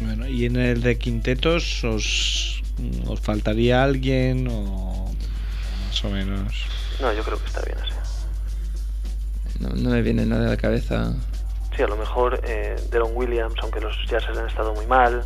[0.00, 2.62] Bueno, y en el de quintetos, ¿os,
[3.06, 5.10] os faltaría alguien o
[5.88, 6.52] más o menos?
[7.00, 7.92] No, yo creo que está bien así.
[9.60, 11.14] No, no me viene nada a la cabeza.
[11.78, 15.24] Sí, a lo mejor eh, Deron Williams, aunque los Jazzers han estado muy mal,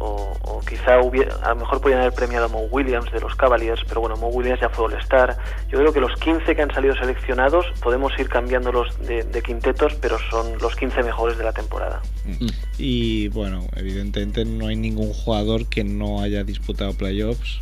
[0.00, 3.34] o, o quizá hubiera, a lo mejor podrían haber premiado a Mo Williams de los
[3.36, 5.34] Cavaliers, pero bueno, Mo Williams ya fue All-Star.
[5.70, 9.94] Yo creo que los 15 que han salido seleccionados podemos ir cambiándolos de, de quintetos,
[9.94, 12.02] pero son los 15 mejores de la temporada.
[12.26, 12.48] Mm.
[12.76, 17.60] Y bueno, evidentemente no hay ningún jugador que no haya disputado playoffs,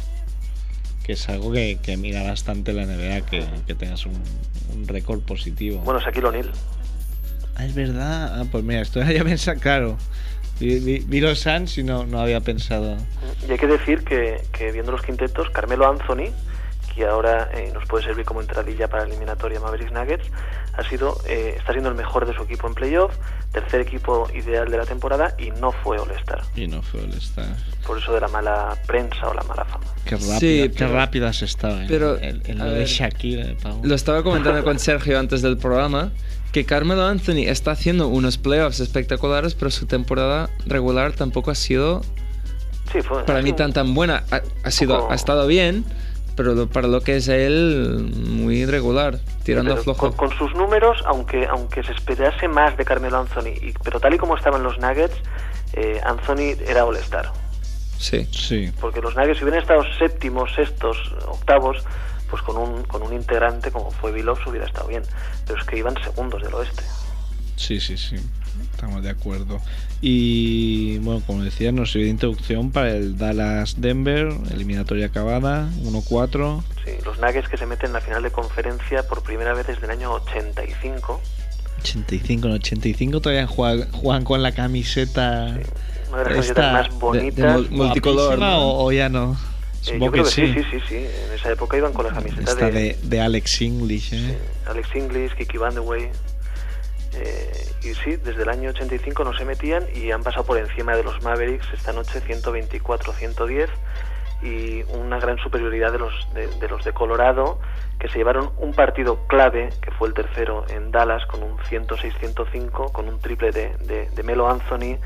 [1.05, 4.21] que es algo que, que mira bastante la NBA, que, que tengas un,
[4.75, 5.79] un récord positivo.
[5.85, 6.51] Bueno, Shaquille O'Neal.
[7.57, 8.41] Ah, es verdad.
[8.41, 9.99] Ah, pues mira, esto ya pensado, claro.
[10.61, 12.97] Vi, vi- vi los Suns y no, no había pensado.
[13.49, 16.31] Y hay que decir que, que viendo los quintetos, Carmelo Anthony,
[16.95, 20.27] que ahora eh, nos puede servir como entradilla para la eliminatoria Mavericks Nuggets,
[20.75, 23.13] ha sido, eh, está siendo el mejor de su equipo en playoff,
[23.51, 26.43] tercer equipo ideal de la temporada y no fue All-Star.
[26.55, 27.47] Y no fue el estar.
[27.87, 29.85] Por eso de la mala prensa o la mala fama.
[30.05, 33.55] Qué rápida, Sí, qué pero- rápida estado en, pero, en- en a lo de Shakira.
[33.63, 33.81] Pau.
[33.83, 36.13] Lo estaba comentando con Sergio antes del programa,
[36.53, 42.03] que Carmelo Anthony está haciendo unos playoffs espectaculares, pero su temporada regular tampoco ha sido
[42.93, 44.23] Sí, fue para mí tan tan buena.
[44.31, 45.85] Ha, ha sido, poco- ha estado bien,
[46.37, 50.13] pero lo- para lo que es él, muy irregular, tirando pero flojo.
[50.15, 54.13] Con, con sus números, aunque aunque se esperase más de Carmelo Anthony, y- pero tal
[54.15, 55.17] y como estaban los Nuggets,
[55.73, 57.33] eh, Anthony era All-Star.
[57.99, 58.27] Sí.
[58.31, 58.71] Sí.
[58.81, 61.79] Porque los Nuggets, si hubieran estado séptimos, sextos, octavos,
[62.33, 65.03] pues con un, con un integrante como fue Billups hubiera estado bien.
[65.47, 66.83] Pero es que iban segundos del oeste.
[67.57, 68.17] Sí, sí, sí.
[68.73, 69.61] Estamos de acuerdo.
[70.01, 76.63] Y bueno, como decía, nos sirve de introducción para el Dallas-Denver, eliminatoria acabada, 1-4.
[76.85, 79.85] Sí, los Nuggets que se meten en la final de conferencia por primera vez desde
[79.85, 81.21] el año 85.
[81.81, 85.57] 85 en 85 todavía juegan, juegan con la camiseta
[86.11, 87.57] Una de las Esta camisetas más de- de bonitas.
[87.57, 88.59] mul- multicolor, ¿no?
[88.71, 89.37] o, o ya no.
[89.87, 90.53] Eh, yo creo que sí.
[90.55, 90.63] sí.
[90.71, 90.97] sí, sí.
[90.97, 94.39] En esa época iban con las camisetas Esta de, de, Alex English, ¿eh?
[94.67, 96.11] Alex Inglis, Kiki Vandewey.
[97.15, 100.97] Eh, y sí, desde el año 85 no se metían y han pasado por encima
[100.97, 103.69] de los Mavericks esta noche 124-110
[104.43, 107.61] y una gran superioridad de los de, de los de Colorado
[107.99, 112.93] que se llevaron un partido clave que fue el tercero en Dallas con un 106-105
[112.93, 114.97] con un triple de, de, de Melo Anthony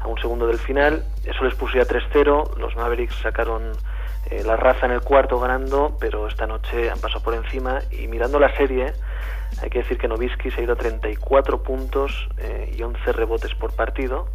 [0.00, 3.72] a un segundo del final eso les puso ya 3-0 los Mavericks sacaron
[4.30, 8.08] eh, la raza en el cuarto ganando pero esta noche han pasado por encima y
[8.08, 8.92] mirando la serie
[9.62, 13.54] hay que decir que Novisky se ha ido a 34 puntos eh, y 11 rebotes
[13.54, 14.28] por partido.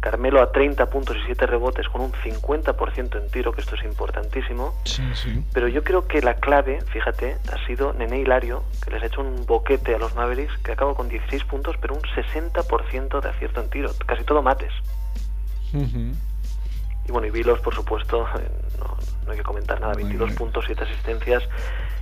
[0.00, 3.84] Carmelo a 30 puntos y 7 rebotes con un 50% en tiro, que esto es
[3.84, 4.74] importantísimo.
[4.84, 5.42] Sí, sí.
[5.52, 9.22] Pero yo creo que la clave, fíjate, ha sido Nene Hilario, que les ha hecho
[9.22, 13.62] un boquete a los Mavericks, que acabó con 16 puntos, pero un 60% de acierto
[13.62, 14.72] en tiro, casi todo mates.
[15.72, 16.14] Ujú.
[17.08, 20.28] Y bueno, y Vilos, por supuesto, eh, no, no hay que comentar nada, Muy 22
[20.30, 20.38] bien.
[20.38, 21.42] puntos, 7 asistencias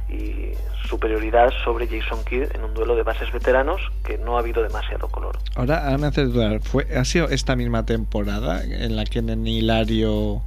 [0.08, 0.52] y
[0.88, 5.08] superioridad sobre Jason Kidd en un duelo de bases veteranos que no ha habido demasiado
[5.08, 5.38] color.
[5.56, 9.46] Ahora, ahora me hace dudar, ¿fue, ¿ha sido esta misma temporada en la que en
[9.46, 10.42] Hilario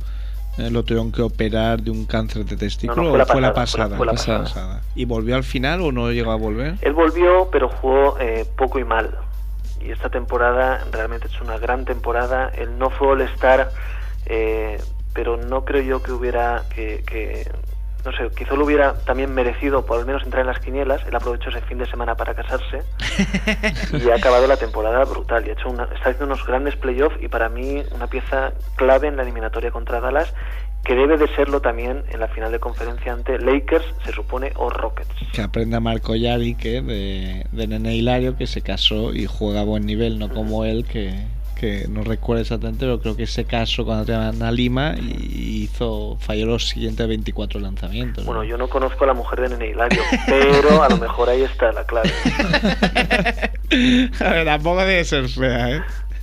[0.57, 3.27] eh, lo tuvieron que operar de un cáncer de testículo No, no, fue la o
[3.27, 3.97] fue la pasada, pasada?
[3.97, 4.43] fue la pasada.
[4.43, 4.81] pasada.
[4.93, 6.75] ¿Y volvió al final o no llegó a volver?
[6.81, 9.17] Él volvió, pero jugó eh, poco y mal.
[9.81, 12.49] Y esta temporada realmente es una gran temporada.
[12.55, 13.71] Él no fue All-Star,
[14.25, 14.77] eh,
[15.13, 17.49] pero no creo yo que hubiera que, que-
[18.03, 21.01] no sé, quizá lo hubiera también merecido por al menos entrar en las quinielas.
[21.07, 22.83] Él aprovechó ese fin de semana para casarse
[24.05, 25.43] y ha acabado la temporada brutal.
[25.45, 29.07] Y ha hecho una, está haciendo unos grandes playoffs y para mí una pieza clave
[29.07, 30.31] en la eliminatoria contra Dallas
[30.83, 34.69] que debe de serlo también en la final de conferencia ante Lakers, se supone, o
[34.69, 35.09] Rockets.
[35.33, 39.63] Que aprenda Marco Yarick eh, de, de Nene Hilario, que se casó y juega a
[39.63, 43.85] buen nivel, no como él, que, que no recuerdo exactamente, pero creo que se casó
[43.85, 48.25] cuando tenían a Lima y hizo, falló los siguientes 24 lanzamientos.
[48.25, 48.31] ¿no?
[48.31, 51.41] Bueno, yo no conozco a la mujer de Nene Hilario, pero a lo mejor ahí
[51.43, 52.11] está la clave.
[54.19, 55.81] a ver, tampoco debe ser fea, ¿eh?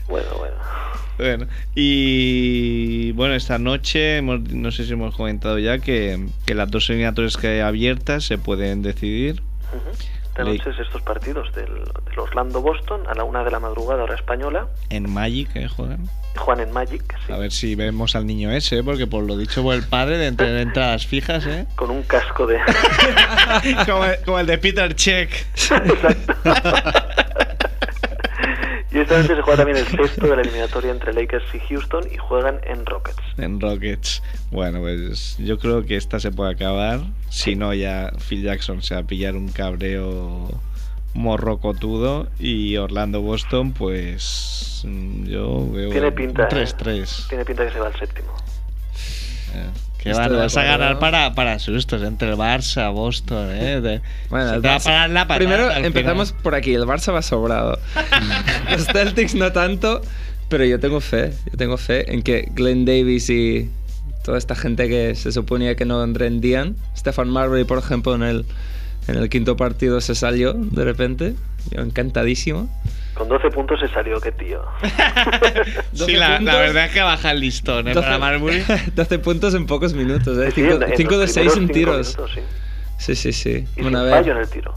[0.09, 0.55] Bueno, bueno.
[1.19, 6.71] Bueno, y bueno, esta noche, hemos- no sé si hemos comentado ya que, que las
[6.71, 9.43] dos eliminatorias que hay abiertas se pueden decidir.
[9.73, 9.97] Ujú.
[10.33, 14.15] Esta noche es estos partidos del, del Orlando-Boston a la una de la madrugada, hora
[14.15, 14.67] española.
[14.89, 16.09] En Magic, ¿eh, juegan?
[16.39, 18.83] Juan en Magic, sí, A ver si vemos al niño ese, ¿eh?
[18.83, 21.67] porque por lo dicho por el padre, de tener entradas fijas, ¿eh?
[21.77, 22.59] con un casco de...
[23.87, 25.31] como, el, como el de Peter Check.
[25.55, 26.35] Exacto.
[29.07, 32.61] noche se juega también el sexto de la eliminatoria entre Lakers y Houston y juegan
[32.65, 33.23] en Rockets.
[33.39, 34.23] En Rockets.
[34.51, 37.01] Bueno, pues yo creo que esta se puede acabar.
[37.31, 40.49] Si no, ya Phil Jackson se va a pillar un cabreo
[41.15, 42.29] morrocotudo.
[42.39, 46.49] Y Orlando-Boston, pues mm, yo veo Tiene pinta, ¿eh?
[46.49, 47.29] 3-3.
[47.29, 48.35] Tiene pinta que se va al séptimo.
[49.55, 49.71] Eh,
[50.03, 53.81] que van, vas a ganar para, para sustos entre el Barça, Boston, ¿eh?
[53.81, 56.43] De- Bueno, el te va a Barça- parar la patata Primero empezamos final.
[56.43, 57.79] por aquí, el Barça va sobrado.
[58.71, 60.03] Los Celtics no tanto,
[60.49, 63.71] pero yo tengo fe, yo tengo fe en que Glenn Davis y
[64.25, 68.45] toda esta gente que se suponía que no rendían, Stefan Marbury por ejemplo en el,
[69.09, 71.35] en el quinto partido se salió de repente,
[71.71, 72.69] yo encantadísimo.
[73.15, 74.63] Con 12 puntos se salió, qué tío.
[75.93, 77.95] Sí, la, verdad es que baja el listón, ¿eh?
[77.95, 78.63] Para Marbury.
[78.95, 80.51] 12 puntos en pocos minutos, ¿eh?
[80.55, 82.17] Sí, en- 5 en los de 6 primeros en tiros.
[82.17, 82.41] minutos, sí.
[82.99, 83.67] Sí, sí, sí.
[83.77, 84.21] Y Bueno, a sin ver.
[84.21, 84.75] fallo en el tiro.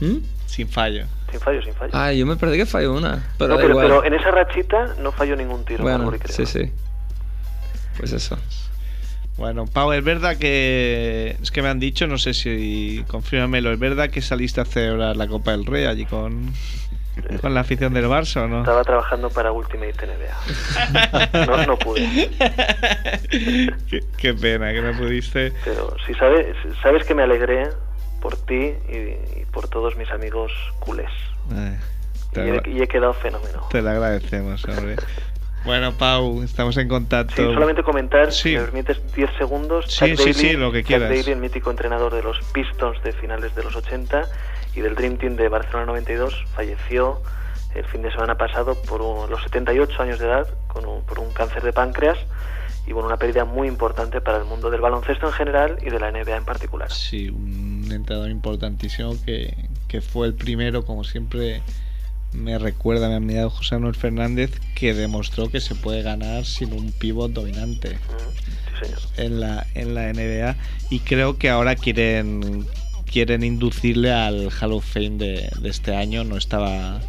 [0.00, 0.16] ¿Mm?
[0.46, 1.04] Sin fallo.
[1.30, 1.90] Sin fallo, sin fallo.
[1.94, 3.22] Ah, yo me perdí que falló una.
[3.38, 3.86] Pero no, da pero, igual.
[3.88, 5.82] pero en esa rachita no falló ningún tiro.
[5.82, 6.34] Bueno, Marbury, creo.
[6.34, 6.72] sí, sí.
[7.98, 8.38] Pues eso.
[9.36, 11.36] Bueno, Pau, es verdad que.
[11.42, 13.04] Es que me han dicho, no sé si.
[13.08, 16.52] Confírmamelo, ¿es verdad que saliste a celebrar la Copa del Rey allí con.
[17.40, 18.60] Con la afición del Barça o no?
[18.60, 21.46] Estaba trabajando para Ultimate NBA.
[21.46, 22.30] No, no pude.
[23.88, 25.52] qué, qué pena que no pudiste.
[25.64, 27.68] Pero si sabes, sabes que me alegré
[28.20, 31.10] por ti y, y por todos mis amigos culés.
[31.54, 31.76] Ay,
[32.36, 32.38] Y
[32.70, 33.66] he, y he quedado fenómeno.
[33.70, 34.96] te lo agradecemos, hombre.
[35.64, 37.34] Bueno, Pau, estamos en contacto.
[37.36, 38.50] Sí, solamente comentar, Sí.
[38.50, 39.86] si me permites 10 segundos.
[39.88, 41.08] Sí, Chuck sí, sí, lo que quieras.
[41.08, 44.24] Daly, el mítico entrenador de los Pistons de finales de los 80
[44.74, 47.20] y del Dream Team de Barcelona 92, falleció
[47.74, 51.18] el fin de semana pasado por un- los 78 años de edad con un- por
[51.18, 52.18] un cáncer de páncreas
[52.86, 55.98] y bueno, una pérdida muy importante para el mundo del baloncesto en general y de
[55.98, 56.90] la NBA en particular.
[56.92, 59.54] Sí, un entrenador importantísimo que,
[59.88, 61.62] que fue el primero, como siempre
[62.32, 66.90] me recuerda mi amigo José Manuel Fernández, que demostró que se puede ganar sin un
[66.92, 68.98] pivot dominante Mm, Sí, señor.
[69.16, 70.56] en la, en la NBA
[70.90, 72.66] y creo que ahora quieren
[73.10, 76.24] quieren inducirle al Hall of Fame de, de este año.
[76.24, 77.00] No estaba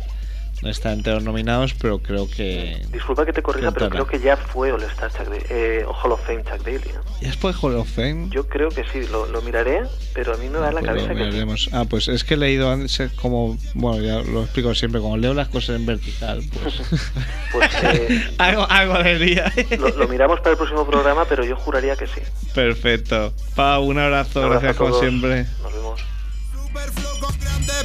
[0.69, 4.35] está entre los nominados, pero creo que Disculpa que te corrija, pero creo que ya
[4.37, 6.91] fue All-Star Chuck Daly, eh, Hall of Fame Chuck Daly.
[6.93, 7.01] ¿no?
[7.21, 8.27] ya fue Hall of Fame.
[8.29, 10.85] Yo creo que sí, lo, lo miraré, pero a mí me da en la Pues
[11.07, 11.69] cabeza que sí.
[11.73, 15.33] Ah, pues es que he leído antes como, bueno, ya lo explico siempre, como leo
[15.33, 16.75] las cosas en vertical, pues
[17.51, 19.51] Pues eh, algo, algo leería.
[19.79, 22.21] lo, lo miramos para el próximo programa, pero yo juraría que sí.
[22.53, 23.33] Perfecto.
[23.55, 25.45] Pau, un abrazo, Un abrazo gracias como siempre.
[25.63, 26.01] Nos vemos.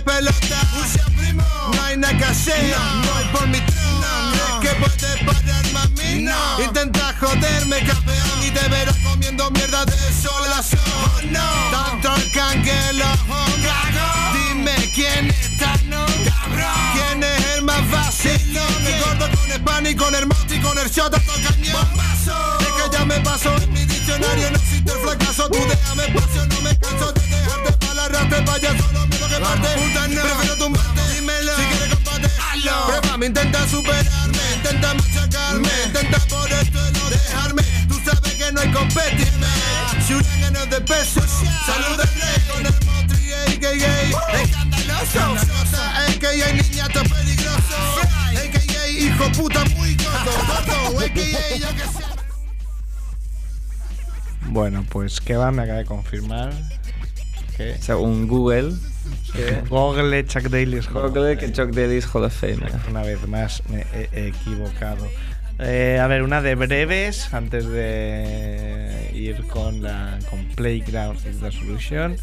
[0.01, 0.61] Pelota.
[1.75, 2.75] No hay nada que hacer.
[3.03, 4.40] Voy por mi trono.
[4.81, 6.23] ¿Crees que puedes pararme a mí?
[6.23, 6.65] No.
[6.65, 8.43] Intenta joderme, campeón.
[8.43, 10.33] Y te verás comiendo mierda de sol.
[10.33, 11.49] Oh, no.
[11.71, 14.09] Tanto el can que lo cago.
[14.33, 16.07] Dime quién está, no.
[16.07, 16.71] Cabrón.
[16.95, 18.87] ¿Quién es el más vacilón?
[18.87, 21.43] El gordo con el pan y con el monte y con el shot hasta el
[21.43, 21.73] cañón.
[21.73, 22.59] Bombazo.
[22.61, 24.51] Es que ya me pasó en mi diccionario.
[24.51, 25.49] No existe el fracaso.
[25.51, 26.47] Tú déjame espacio.
[26.47, 28.45] No me canso de dejarte palabras.
[28.47, 29.69] Vaya solo miedo que parte.
[29.69, 30.23] Puta, no.
[30.23, 31.15] Prefiero tumbarte.
[31.15, 31.70] Dímelo.
[32.39, 32.87] Hazlo.
[32.87, 34.39] Pruébame, intenta superarme.
[34.57, 35.69] Intenta machacarme.
[35.87, 37.63] Intenta por esto no dejarme.
[37.89, 39.47] Tú sabes que no hay competirme.
[40.07, 41.21] Shooting en de peso.
[41.67, 44.41] Salud al rey con el motri, a.k.a.
[44.41, 45.37] Escandaloso.
[46.09, 47.77] Es que hay niñato peligroso.
[48.03, 48.89] A.k.a.
[48.89, 50.33] hijo puta muy gordo.
[50.87, 51.01] Gordo.
[51.01, 51.57] A.k.a.
[51.57, 52.05] yo que sé.
[54.47, 56.53] Bueno, pues que va, me acaba de confirmar
[57.61, 58.73] que Según Google,
[59.33, 61.53] que Google Chuck Daly es Hall of Google que Fame.
[61.53, 62.59] Chuck Daly es Hall of Fame.
[62.89, 65.07] Una vez más me he equivocado.
[65.59, 71.53] Eh, a ver, una de breves antes de ir con la con Playground is the
[71.53, 72.17] Solution.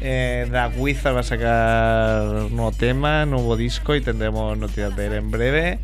[0.00, 5.12] Eh, The Wizard va a sacar nuevo tema, nuevo disco y tendremos noticias de él
[5.12, 5.78] en breve.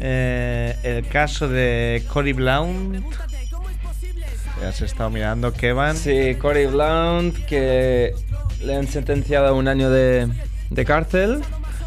[0.00, 3.04] Eh, el caso de Cory Blount.
[4.60, 5.94] Ya se estado mirando, Kevin.
[5.94, 8.12] Sí, Cory Blount, que
[8.64, 10.28] le han sentenciado a un año de,
[10.70, 11.40] de cárcel.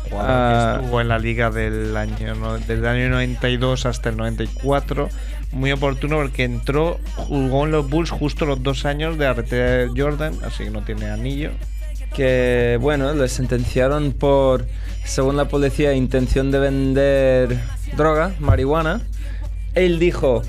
[0.10, 4.18] Jugador Ah, estuvo en la liga del año no- desde el año 92 hasta el
[4.18, 5.08] 94
[5.54, 9.70] muy oportuno porque entró jugó en los Bulls justo los dos años de la retirada
[9.78, 11.52] de Jordan así que no tiene anillo
[12.14, 14.66] que bueno, le sentenciaron por,
[15.06, 17.58] según la policía, intención de vender
[17.96, 19.00] droga, marihuana.
[19.76, 20.42] Él dijo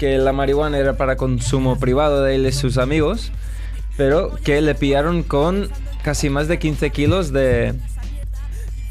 [0.00, 3.32] que la marihuana era para consumo privado de él y sus amigos,
[3.98, 5.68] pero que le pillaron con
[6.02, 7.74] casi más de 15 kilos de,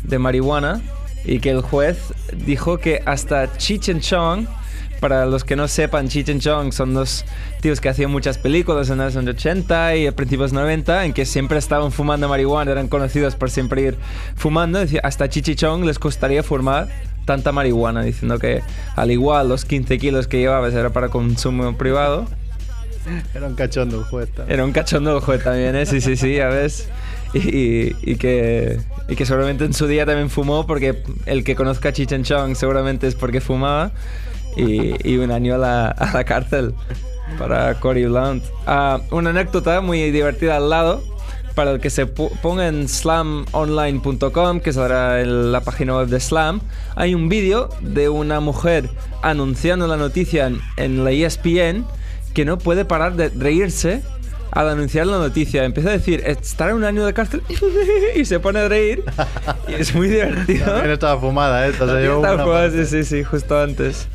[0.03, 0.83] de marihuana
[1.25, 2.13] y que el juez
[2.45, 4.45] dijo que hasta Cheech and Chong,
[4.99, 7.25] para los que no sepan, Cheech and Chong son dos
[7.59, 11.25] tíos que hacían muchas películas en los años 80 y a principios 90 en que
[11.25, 13.97] siempre estaban fumando marihuana, eran conocidos por siempre ir
[14.35, 14.79] fumando.
[15.01, 16.87] Hasta y Chong les costaría fumar
[17.29, 18.63] tanta marihuana, diciendo que
[18.95, 22.25] al igual los 15 kilos que llevabas era para consumo privado.
[23.35, 24.29] Era un cachondo el juez.
[24.29, 24.51] también.
[24.51, 25.85] Era un cachondo el juez también, ¿eh?
[25.85, 26.89] Sí, sí, sí, ya ves.
[27.35, 31.89] Y, y que, y que seguramente en su día también fumó, porque el que conozca
[31.89, 33.91] a Cheech and Chong seguramente es porque fumaba.
[34.57, 36.73] Y, y un año a la, a la cárcel
[37.37, 38.43] para Cory Blount.
[38.65, 41.03] Ah, una anécdota muy divertida al lado.
[41.59, 46.61] Para el que se ponga en slamonline.com, que será en la página web de Slam,
[46.95, 48.89] hay un vídeo de una mujer
[49.21, 51.85] anunciando la noticia en, en la ESPN
[52.33, 54.03] que no puede parar de reírse
[54.51, 55.65] al anunciar la noticia.
[55.65, 57.43] Empieza a decir, estará un año de cárcel
[58.15, 59.03] y se pone a reír.
[59.67, 60.65] Y es muy divertido.
[60.65, 61.71] También estaba fumada, ¿eh?
[61.71, 62.85] Entonces jugada, parte.
[62.85, 64.07] sí, sí, sí, justo antes.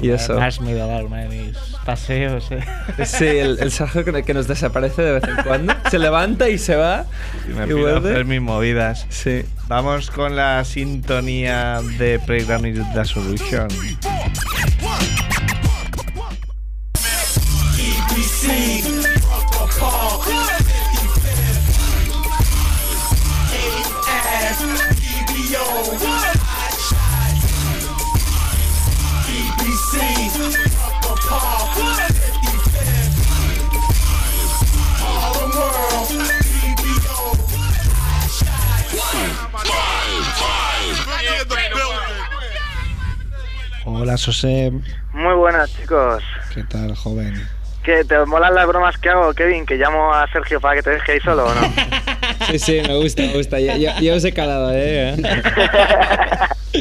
[0.00, 0.34] Y eso.
[0.34, 2.60] me has ido a dar uno de mis paseos eh.
[3.04, 5.74] Sí, el, el Sergio que, nos desaparece de vez en cuando.
[5.90, 7.06] Se levanta y se va.
[7.48, 8.10] y me y pido vuelve.
[8.10, 9.42] hacer mis movidas Sí.
[9.68, 13.68] vamos con la sintonía de Playground is the Solution
[44.20, 44.70] Hola, José.
[45.14, 46.22] Muy buenas, chicos.
[46.54, 47.32] ¿Qué tal, joven?
[47.82, 49.64] ¿Qué, ¿Te molan las bromas que hago, Kevin?
[49.64, 51.60] ¿Que llamo a Sergio para que te deje ahí solo o no?
[52.50, 53.60] Sí, sí, me gusta, me gusta.
[53.60, 55.14] Ya, ya- ya os he calado, ¿eh?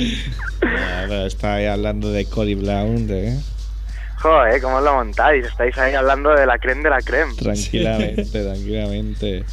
[0.60, 3.38] Pero está ahí hablando de Cory Brown, ¿eh?
[4.18, 5.46] Joder, ¿cómo os lo montáis?
[5.46, 7.34] Estáis ahí hablando de la creme de la creme.
[7.36, 9.44] Tranquilamente, tranquilamente.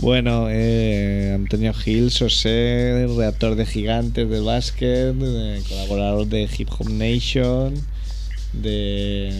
[0.00, 5.12] Bueno, eh, Antonio Gil, José, redactor de Gigantes del Básquet,
[5.68, 7.74] colaborador de Hip Hop Nation,
[8.52, 9.32] de...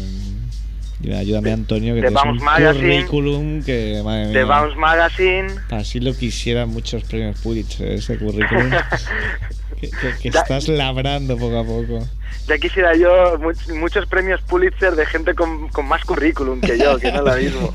[1.01, 3.05] y ayúdame Antonio, que tienes un Magazine.
[3.07, 5.47] currículum que, madre mía, Bounce Magazine.
[5.71, 8.71] así lo quisieran muchos premios Pulitzer, ese currículum.
[9.81, 12.07] que que- que Ya- estás labrando poco a poco.
[12.49, 16.99] Ya quisiera yo much- muchos premios Pulitzer de gente con, con más currículum que yo,
[16.99, 17.73] que no lo mismo.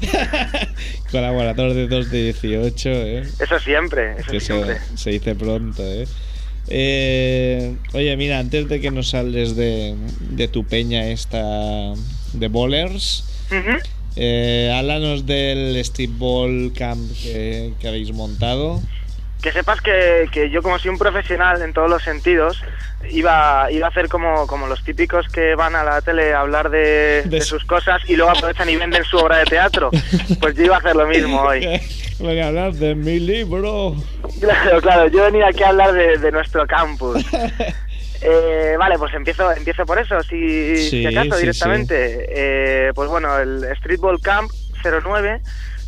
[1.11, 3.23] Colaborador de 2 de 18, ¿eh?
[3.39, 4.77] Eso siempre, eso que se, siempre.
[4.95, 6.07] se dice pronto, ¿eh?
[6.69, 9.95] Eh, Oye, mira, antes de que nos hables de,
[10.31, 11.93] de tu peña esta
[12.33, 13.25] de bowlers,
[14.15, 18.81] eh, háblanos del streetball camp que, que habéis montado.
[19.41, 22.61] Que sepas que, que yo como soy un profesional en todos los sentidos,
[23.09, 26.69] iba, iba a hacer como, como los típicos que van a la tele a hablar
[26.69, 29.91] de, de sus cosas y luego aprovechan y venden su obra de teatro.
[30.39, 31.65] Pues yo iba a hacer lo mismo hoy.
[32.19, 33.95] Voy a hablar de mi libro.
[34.39, 37.25] Claro, claro, yo venía aquí a hablar de, de nuestro campus.
[38.25, 42.25] Eh, vale, pues empiezo, empiezo por eso, si, Sí, si acaso sí, directamente.
[42.29, 44.51] Eh, pues bueno, el Streetball Camp
[44.83, 45.41] 09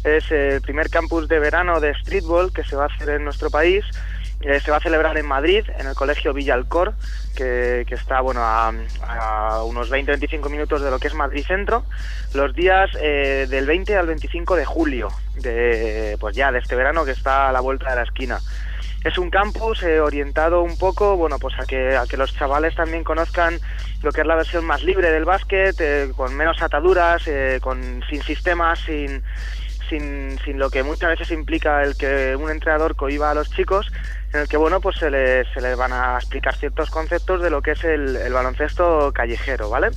[0.04, 3.50] es el primer campus de verano de streetball que se va a hacer en nuestro
[3.50, 3.84] país.
[4.42, 6.94] Eh, se va a celebrar en Madrid, en el Colegio Villalcor,
[7.36, 8.72] que, que está bueno a,
[9.02, 11.84] a unos 20-25 minutos de lo que es Madrid Centro,
[12.34, 17.06] los días eh, del 20 al 25 de julio, de, pues ya de este verano
[17.06, 18.40] que está a la vuelta de la esquina.
[19.06, 22.74] Es un campus eh, orientado un poco, bueno, pues a que, a que los chavales
[22.74, 23.60] también conozcan
[24.02, 28.04] lo que es la versión más libre del básquet, eh, con menos ataduras, eh, con,
[28.10, 29.22] sin sistemas, sin,
[29.88, 33.92] sin, sin lo que muchas veces implica el que un entrenador cohiba a los chicos,
[34.34, 37.52] en el que, bueno, pues se les, se les van a explicar ciertos conceptos de
[37.52, 39.92] lo que es el, el baloncesto callejero, ¿vale?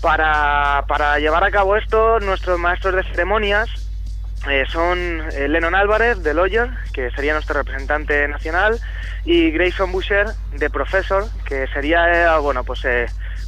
[0.00, 3.91] Para, para llevar a cabo esto, nuestros maestros de ceremonias
[4.48, 4.98] eh, son
[5.32, 8.80] eh, Lennon Álvarez de Lawyer, que sería nuestro representante nacional,
[9.24, 13.06] y Grayson Busher de Professor, que sería, eh, bueno, pues eh,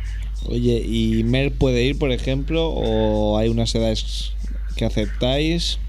[0.47, 2.68] Oye, ¿y Mer puede ir, por ejemplo?
[2.70, 4.35] ¿O hay unas edades
[4.76, 5.80] que aceptáis?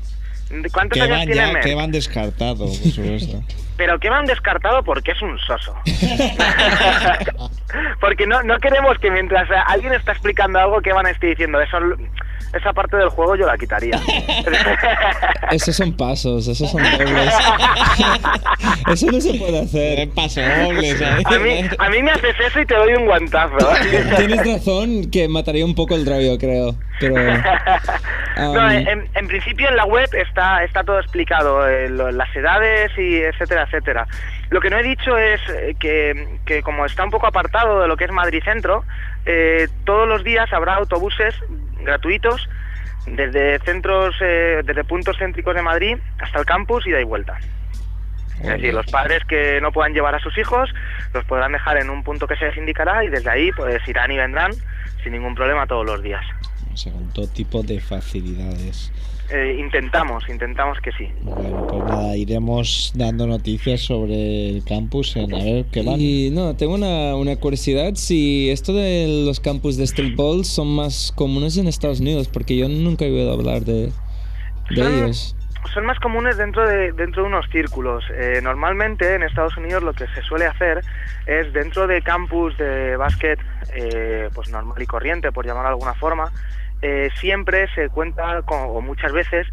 [0.72, 3.42] ¿Cuántos Que años van tiene ya, que van descartado, por supuesto.
[3.76, 5.74] Pero que han descartado porque es un soso.
[8.00, 11.60] porque no, no queremos que mientras alguien está explicando algo que van a estar diciendo
[11.60, 11.78] eso,
[12.56, 14.00] esa parte del juego yo la quitaría.
[15.50, 17.34] Esos son pasos, esos son dobles.
[18.92, 20.08] Eso no se puede hacer.
[20.10, 21.06] Paso dobles, ¿eh?
[21.24, 23.56] a, mí, a mí me haces eso y te doy un guantazo.
[24.16, 26.74] Tienes razón que mataría un poco el rollo, creo.
[26.98, 27.14] Pero.
[28.38, 32.34] No, um, en, en principio en la web está, está todo explicado, eh, lo- las
[32.34, 34.06] edades y etcétera, etcétera.
[34.50, 37.88] Lo que no he dicho es eh, que, que como está un poco apartado de
[37.88, 38.84] lo que es Madrid Centro,
[39.26, 41.34] eh, todos los días habrá autobuses
[41.86, 42.48] gratuitos
[43.06, 47.38] desde centros, eh, desde puntos céntricos de Madrid hasta el campus y de ahí vuelta.
[48.40, 50.68] Es decir, los padres que no puedan llevar a sus hijos
[51.14, 54.12] los podrán dejar en un punto que se les indicará y desde ahí pues irán
[54.12, 54.52] y vendrán
[55.02, 56.24] sin ningún problema todos los días.
[56.72, 58.92] O sea, con todo tipo de facilidades.
[59.30, 61.08] Eh, intentamos, intentamos que sí.
[61.22, 66.00] Bueno, pues nada, iremos dando noticias sobre el campus en a ver qué van.
[66.00, 71.12] Y no, tengo una, una curiosidad si esto de los campus de streetball son más
[71.16, 73.86] comunes en Estados Unidos, porque yo nunca he oído hablar de,
[74.70, 75.32] de Son- ellos.
[75.74, 78.04] Son más comunes dentro de, dentro de unos círculos.
[78.16, 80.80] Eh, normalmente en Estados Unidos lo que se suele hacer
[81.26, 83.40] es dentro de campus de básquet
[83.74, 86.30] eh, pues normal y corriente, por llamarlo de alguna forma,
[86.82, 89.46] eh, siempre se cuenta, con, o muchas veces,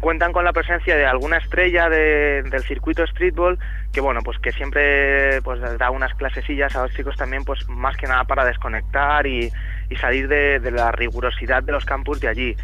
[0.00, 3.58] cuentan con la presencia de alguna estrella de- del circuito streetball
[3.92, 7.96] que bueno pues que siempre pues da unas clasesillas a los chicos también pues más
[7.96, 9.50] que nada para desconectar y,
[9.88, 12.56] y salir de, de la rigurosidad de los campus de allí.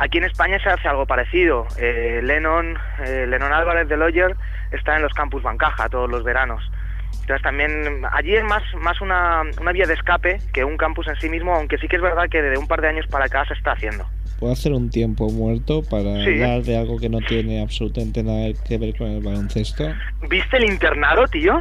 [0.00, 1.66] Aquí en España se hace algo parecido.
[1.78, 4.34] Eh, Lennon, eh, Lennon Álvarez de Lawyer
[4.72, 6.68] está en los campus Bancaja todos los veranos.
[7.12, 11.16] Entonces también allí es más, más una, una vía de escape que un campus en
[11.16, 13.44] sí mismo, aunque sí que es verdad que desde un par de años para acá
[13.44, 14.04] se está haciendo.
[14.40, 16.30] ¿Puedo hacer un tiempo muerto para Sí.
[16.30, 19.84] hablar de algo que no tiene absolutamente nada que ver con el baloncesto?
[20.30, 21.60] ¿Viste el internado, tío?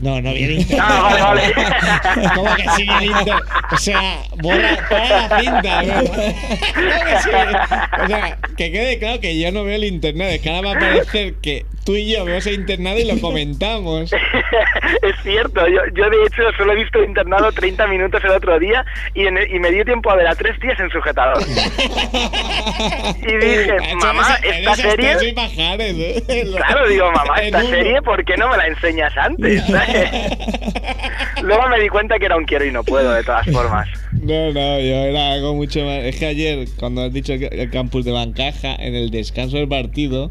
[0.00, 0.78] No, no viene Inter.
[0.80, 2.28] Ah, vale, vale.
[2.34, 3.34] ¿Cómo que sí viene Inter?
[3.70, 5.94] O sea, borra, para la cinta, ¿no?
[6.04, 7.30] ¿Cómo que sí?
[8.02, 10.30] O sea, que quede claro que yo no veo el internado.
[10.30, 13.20] Es que ahora va a parecer que tú y yo vemos el internado y lo
[13.20, 14.10] comentamos.
[15.02, 18.58] es cierto, yo, yo de hecho solo he visto el internado 30 minutos el otro
[18.58, 21.42] día y, en- y me dio tiempo a ver a tres tías en sujetador.
[22.14, 25.16] Y dije, Macho, mamá, esta serie...
[26.28, 26.44] ¿eh?
[26.56, 29.62] Claro, digo, mamá, esta serie, ¿por qué no me la enseñas antes?
[31.42, 33.88] Luego me di cuenta que era un quiero y no puedo, de todas formas.
[34.12, 36.04] No, no, yo era algo mucho más.
[36.04, 39.68] Es que ayer, cuando has dicho que el campus de Bancaja, en el descanso del
[39.68, 40.30] partido,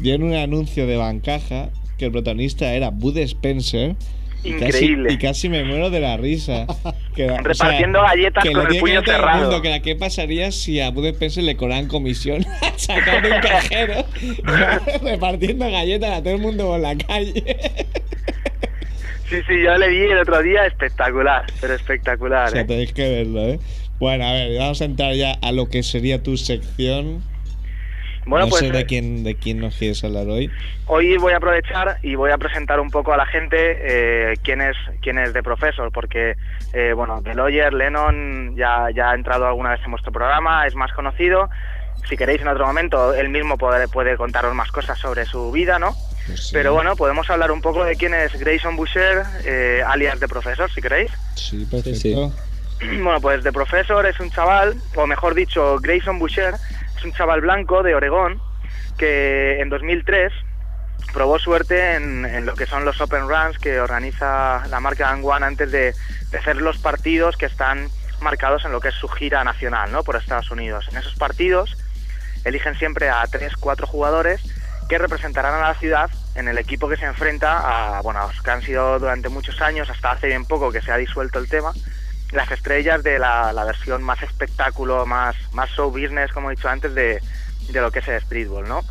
[0.00, 3.94] dieron un anuncio de Bancaja que el protagonista era Bud Spencer.
[4.42, 5.12] Casi- Increíble.
[5.12, 6.66] y casi me muero de la risa.
[7.14, 9.40] Que era- o sea, Repartiendo galletas que con el puño cerrado.
[9.42, 12.40] mundo, que ¿Qué pasaría si a Bud Spencer le cobran comisión
[12.88, 14.04] de un cajero
[15.02, 17.56] repartiendo galletas a todo el mundo por la calle?
[19.28, 22.48] Sí, sí, yo le vi el otro día espectacular, pero espectacular.
[22.48, 22.64] O sea, ¿eh?
[22.64, 23.60] tenéis que verlo, ¿eh?
[24.00, 27.22] Bueno, a ver, vamos a entrar ya a lo que sería tu sección.
[28.26, 30.50] Bueno, no pues sé de eh, quién, de quién nos quieres hablar hoy.
[30.86, 34.60] hoy voy a aprovechar y voy a presentar un poco a la gente eh, quién,
[34.60, 36.36] es, quién es de Professor, porque,
[36.72, 40.74] eh, bueno, de Lawyer, Lennon ya, ya ha entrado alguna vez en vuestro programa, es
[40.74, 41.48] más conocido.
[42.08, 45.78] Si queréis en otro momento, él mismo puede, puede contaros más cosas sobre su vida,
[45.78, 45.94] ¿no?
[46.26, 46.50] Pues sí.
[46.52, 50.70] Pero bueno, podemos hablar un poco de quién es Grayson Boucher, eh, alias de Professor,
[50.70, 51.10] si queréis.
[51.34, 51.98] Sí, perfecto.
[52.00, 52.14] Sí,
[53.02, 56.54] Bueno, pues de Professor es un chaval, o mejor dicho, Grayson Boucher,
[57.00, 58.42] es un chaval blanco de Oregón
[58.98, 60.32] que en 2003
[61.14, 65.72] probó suerte en, lo que son los Open Runs que organiza la marca One antes
[65.72, 65.94] de,
[66.38, 67.88] hacer los partidos que están
[68.20, 70.04] marcados en lo que es su gira nacional, ¿no?
[70.04, 70.88] Por Estados Unidos.
[70.90, 71.78] En esos partidos
[72.44, 74.42] eligen siempre a tres, cuatro jugadores
[74.90, 78.60] que representarán a la ciudad en el equipo que se enfrenta a, bueno, que han
[78.60, 81.72] sido durante muchos años, hasta hace bien poco que se ha disuelto el tema,
[82.32, 86.68] las estrellas de la, la versión más espectáculo, más, más show business, como he dicho
[86.68, 87.20] antes, de,
[87.70, 88.82] de lo que es el streetball, ¿no?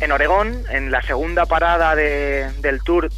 [0.00, 3.10] En Oregón, en la segunda parada de- del tour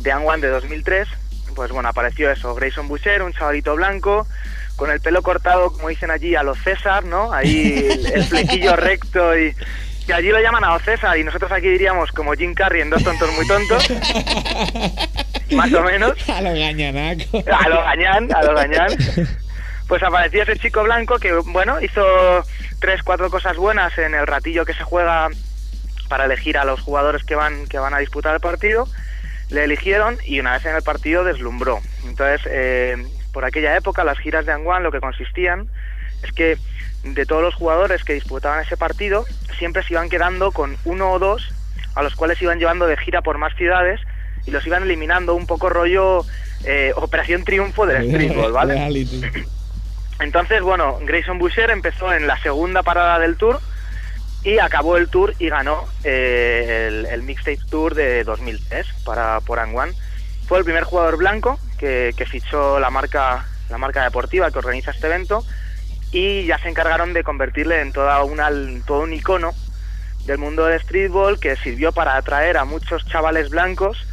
[0.00, 1.08] de One de 2003,
[1.54, 4.26] pues bueno, apareció eso, Grayson Boucher, un chavalito blanco,
[4.76, 7.32] con el pelo cortado, como dicen allí, a los César, ¿no?
[7.32, 9.54] Ahí el, el flequillo recto y...
[10.06, 12.90] Que allí lo llaman a los César y nosotros aquí diríamos como Jim Carrey en
[12.90, 13.90] Dos Tontos Muy Tontos,
[15.52, 16.28] más o menos.
[16.28, 17.44] A lo gañanaco.
[17.52, 18.88] A lo gañán, a lo gañán.
[19.88, 22.04] Pues apareció ese chico blanco que, bueno, hizo
[22.78, 25.28] tres, cuatro cosas buenas en el ratillo que se juega
[26.08, 28.86] para elegir a los jugadores que van, que van a disputar el partido.
[29.48, 31.80] Le eligieron y una vez en el partido deslumbró.
[32.06, 35.68] Entonces, eh, por aquella época, las giras de Anguan lo que consistían
[36.22, 36.58] es que
[37.04, 39.24] de todos los jugadores que disputaban ese partido,
[39.58, 41.48] siempre se iban quedando con uno o dos
[41.94, 44.00] a los cuales iban llevando de gira por más ciudades
[44.46, 46.24] y los iban eliminando un poco rollo
[46.64, 48.74] eh, Operación Triunfo del streetball, ¿vale?
[48.74, 49.22] Reality.
[50.20, 53.60] Entonces, bueno, Grayson Boucher empezó en la segunda parada del tour
[54.44, 59.58] y acabó el tour y ganó eh, el, el Mixtape Tour de 2003 para por
[59.58, 59.92] One.
[60.46, 64.90] Fue el primer jugador blanco que, que fichó la marca, la marca deportiva que organiza
[64.90, 65.44] este evento
[66.12, 69.52] y ya se encargaron de convertirle en toda una, en todo un icono
[70.26, 74.06] del mundo del streetball que sirvió para atraer a muchos chavales blancos,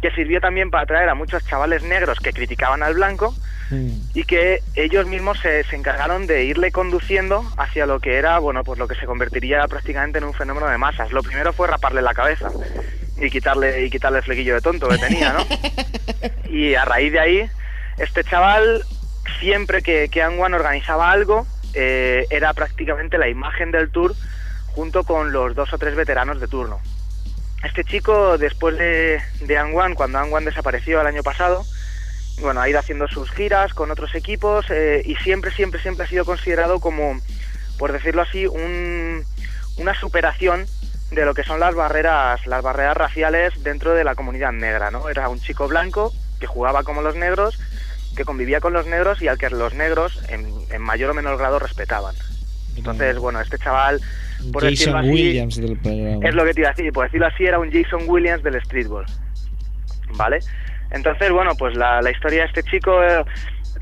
[0.00, 3.34] que sirvió también para atraer a muchos chavales negros que criticaban al blanco
[4.12, 8.62] y que ellos mismos se, se encargaron de irle conduciendo hacia lo que era, bueno,
[8.62, 11.10] pues lo que se convertiría prácticamente en un fenómeno de masas.
[11.12, 12.50] Lo primero fue raparle la cabeza
[13.16, 15.44] y quitarle y quitarle el flequillo de tonto que tenía, ¿no?
[16.50, 17.50] Y a raíz de ahí,
[17.98, 18.84] este chaval
[19.40, 24.14] siempre que, que Anguan organizaba algo, eh, era prácticamente la imagen del tour
[24.74, 26.80] junto con los dos o tres veteranos de turno.
[27.62, 31.64] Este chico, después de, de cuando Angwan desapareció el año pasado,
[32.40, 36.08] bueno, ha ido haciendo sus giras con otros equipos eh, y siempre, siempre, siempre ha
[36.08, 37.18] sido considerado como,
[37.78, 39.24] por decirlo así, un-
[39.78, 40.66] una superación
[41.10, 45.08] de lo que son las barreras, las barreras raciales dentro de la comunidad negra, ¿no?
[45.08, 47.58] Era un chico blanco que jugaba como los negros,
[48.14, 51.38] que convivía con los negros y al que los negros en, en mayor o menor
[51.38, 52.14] grado respetaban.
[52.76, 54.00] Entonces, bueno, este chaval,
[54.52, 57.26] por decirlo Jason así, Williams del es lo que te iba a decir, por decirlo
[57.26, 59.04] así, era un Jason Williams del streetball.
[60.16, 60.40] ¿Vale?
[60.90, 63.24] Entonces, bueno, pues la, la historia de este chico eh,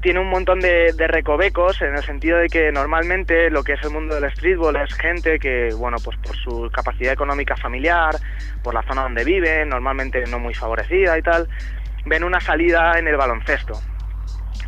[0.02, 3.82] tiene un montón de, de recovecos en el sentido de que normalmente lo que es
[3.82, 8.16] el mundo del streetball es gente que, bueno, pues por su capacidad económica familiar,
[8.62, 11.48] por la zona donde viven, normalmente no muy favorecida y tal,
[12.06, 13.80] ven una salida en el baloncesto.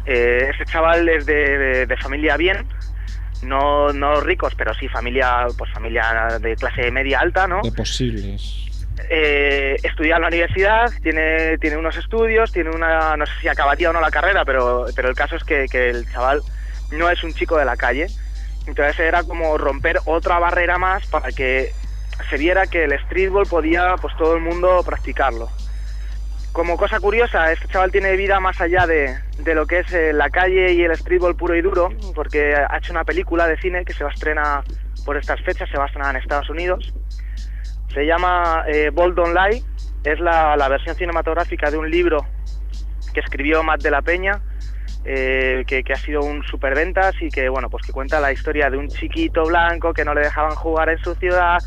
[0.04, 2.68] Eh, este chaval es de, de- de familia bien,
[3.42, 7.62] no, no ricos, pero sí familia, pues familia de clase media alta, ¿no?
[7.62, 8.66] De posibles.
[9.10, 13.90] Eh, estudia en la universidad, tiene, tiene unos estudios, tiene una, no sé si acabaría
[13.90, 16.42] o no la carrera, pero, pero el caso es que, que el chaval
[16.92, 18.06] no es un chico de la calle.
[18.66, 21.72] Entonces era como romper otra barrera más para que
[22.30, 25.50] se viera que el streetball podía pues todo el mundo practicarlo.
[26.54, 30.12] Como cosa curiosa, este chaval tiene vida más allá de, de lo que es eh,
[30.12, 33.84] la calle y el streetball puro y duro, porque ha hecho una película de cine
[33.84, 34.62] que se va a estrenar
[35.04, 36.94] por estas fechas, se va a estrenar en Estados Unidos.
[37.92, 39.64] Se llama eh, Bold Don't Lie,
[40.04, 42.24] es la, la versión cinematográfica de un libro
[43.12, 44.40] que escribió Matt de la Peña,
[45.04, 48.70] eh, que, que ha sido un superventas y que bueno pues que cuenta la historia
[48.70, 51.58] de un chiquito blanco que no le dejaban jugar en su ciudad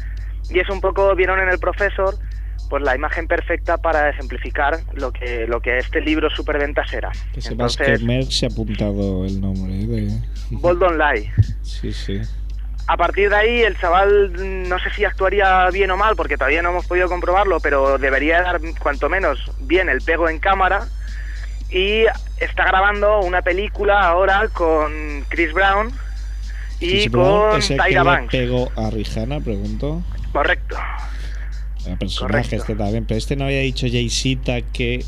[0.50, 2.16] y es un poco vieron en el profesor
[2.70, 7.12] pues la imagen perfecta para ejemplificar lo que lo que este libro superventas era.
[7.34, 9.88] Que sepas que Merck se ha apuntado el nombre ¿eh?
[9.88, 10.20] de...
[10.52, 11.32] Bold Don't Lie.
[11.62, 12.22] Sí, sí.
[12.88, 16.38] A partir de ahí, el chaval mm, no sé si actuaría bien o mal, porque
[16.38, 20.88] todavía no hemos podido comprobarlo, pero debería dar cuanto menos bien el pego en cámara.
[21.70, 22.06] Y
[22.40, 25.92] está grabando una película ahora con Chris Brown
[26.80, 28.32] y con Tyra Banks.
[28.32, 30.02] pegó a Rihanna, pregunto.
[30.32, 30.78] Correcto.
[31.92, 32.56] El personaje Correcto.
[32.58, 33.06] este también.
[33.06, 35.04] Pero este no había dicho Jaycita que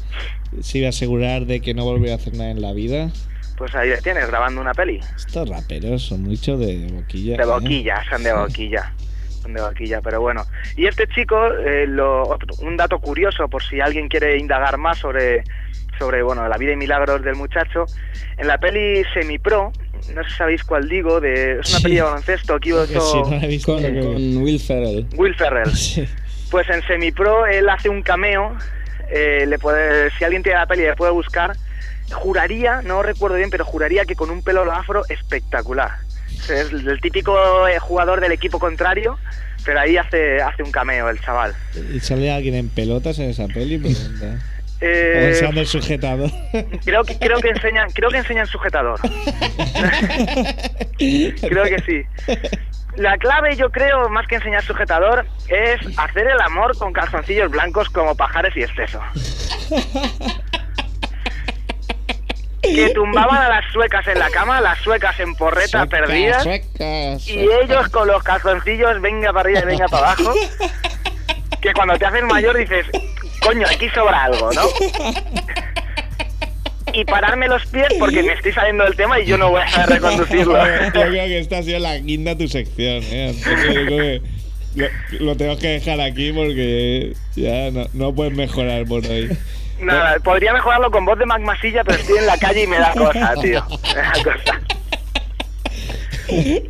[0.62, 3.12] se iba a asegurar de que no volviera a hacer nada en la vida.
[3.58, 5.00] Pues ahí le tienes, grabando una peli.
[5.18, 7.36] Estos raperos son mucho de boquilla.
[7.38, 7.46] De ¿eh?
[7.46, 8.36] boquilla, son de Sí.
[8.38, 8.94] boquilla.
[9.42, 10.46] Son de boquilla, pero bueno.
[10.78, 14.98] Y este chico, eh, lo, otro- un dato curioso, por si alguien quiere indagar más
[15.00, 15.44] sobre,
[15.98, 17.86] sobre bueno, la vida y milagros del muchacho,
[18.38, 19.72] en la peli Semi-Pro,
[20.16, 21.84] no sé si sabéis cuál digo, de, es una Sí.
[21.84, 25.06] peli de baloncesto que hizo Que si no Con, que- con Will Ferrell.
[25.16, 25.70] Will Ferrell.
[25.76, 26.06] Sí.
[26.52, 28.58] Pues en Semi-Pro él hace un cameo,
[29.12, 31.56] eh, le puede, si alguien tiene la peli le puede buscar,
[32.12, 35.91] juraría, no recuerdo bien, pero juraría que con un pelo afro espectacular.
[36.43, 39.18] Es el típico eh, jugador del equipo contrario,
[39.66, 41.54] pero ahí hace, hace un cameo el chaval.
[41.93, 43.78] ¿Y sale alguien en pelotas en esa peli?
[43.80, 44.39] Pregunta.
[44.82, 46.32] O Eh, el sujetador.
[46.86, 48.97] creo que creo que enseñan creo que enseñan sujetador.
[50.97, 52.04] creo que sí.
[53.00, 57.88] La clave, yo creo, más que enseñar sujetador, es hacer el amor con calzoncillos blancos
[57.89, 59.00] como pajares y exceso.
[62.62, 66.45] Que tumbaban a las suecas en la cama, las suecas en porreta Suecas, perdidas,
[67.26, 70.34] y ellos con los calzoncillos venga para arriba y venga para abajo.
[71.62, 72.86] Que cuando te haces mayor dices,
[73.41, 74.62] coño, aquí sobra algo, ¿no?
[76.94, 79.68] Y pararme los pies porque me estoy saliendo del tema y yo no voy a
[79.70, 80.58] saber reconducirlo.
[80.86, 83.36] Yo creo que esta ha sido la guinda de tu sección, ¿eh?
[83.44, 84.22] Que
[84.76, 89.30] lo, lo tengo que dejar aquí porque ya no, no puedes mejorar por hoy.
[89.82, 92.92] Nada, podría mejorarlo con voz de magmasilla, pero estoy en la calle y me da
[92.94, 93.64] cosa, tío.
[93.96, 94.60] Me da cosa.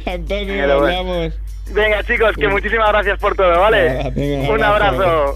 [0.05, 1.33] Antonio, Pero bueno.
[1.71, 4.11] Venga, chicos, que muchísimas gracias por todo, ¿vale?
[4.15, 5.01] Venga, Un abrazo.
[5.03, 5.35] abrazo.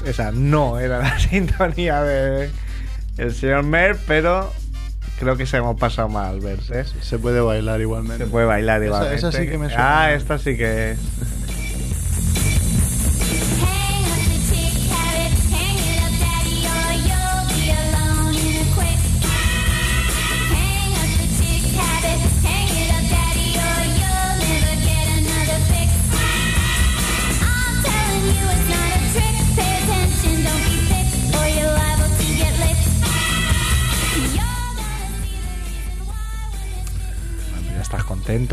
[0.00, 2.50] Pues esa no era la sintonía de
[3.18, 4.52] el señor Mer, pero
[5.18, 6.84] creo que se hemos pasado mal, Vers, ¿eh?
[7.02, 8.24] Se puede bailar igualmente.
[8.24, 9.16] Se puede bailar Esa- igualmente.
[9.16, 10.02] esa sí que me suena.
[10.04, 10.98] Ah, esta sí que es.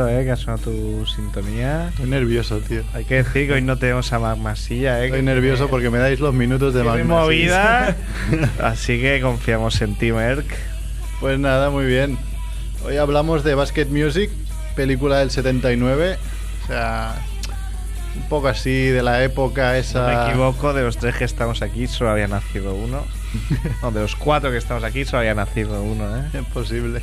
[0.05, 1.87] Eh, que ha sonado tu sintonía.
[1.89, 2.83] Estoy nervioso, tío.
[2.93, 5.05] Hay que decir que hoy no tenemos a Mac Masilla, eh.
[5.07, 7.03] Estoy nervioso porque me dais los minutos de sí.
[7.03, 7.95] movida.
[8.61, 10.45] así que confiamos en ti, Merck.
[11.19, 12.19] Pues nada, muy bien.
[12.85, 14.29] Hoy hablamos de Basket Music,
[14.75, 16.19] película del 79.
[16.63, 17.15] O sea,
[18.15, 20.01] un poco así de la época esa.
[20.01, 23.03] no me equivoco, de los tres que estamos aquí solo había nacido uno.
[23.81, 26.23] No, de los cuatro que estamos aquí solo había nacido uno, ¿eh?
[26.33, 27.01] Es posible.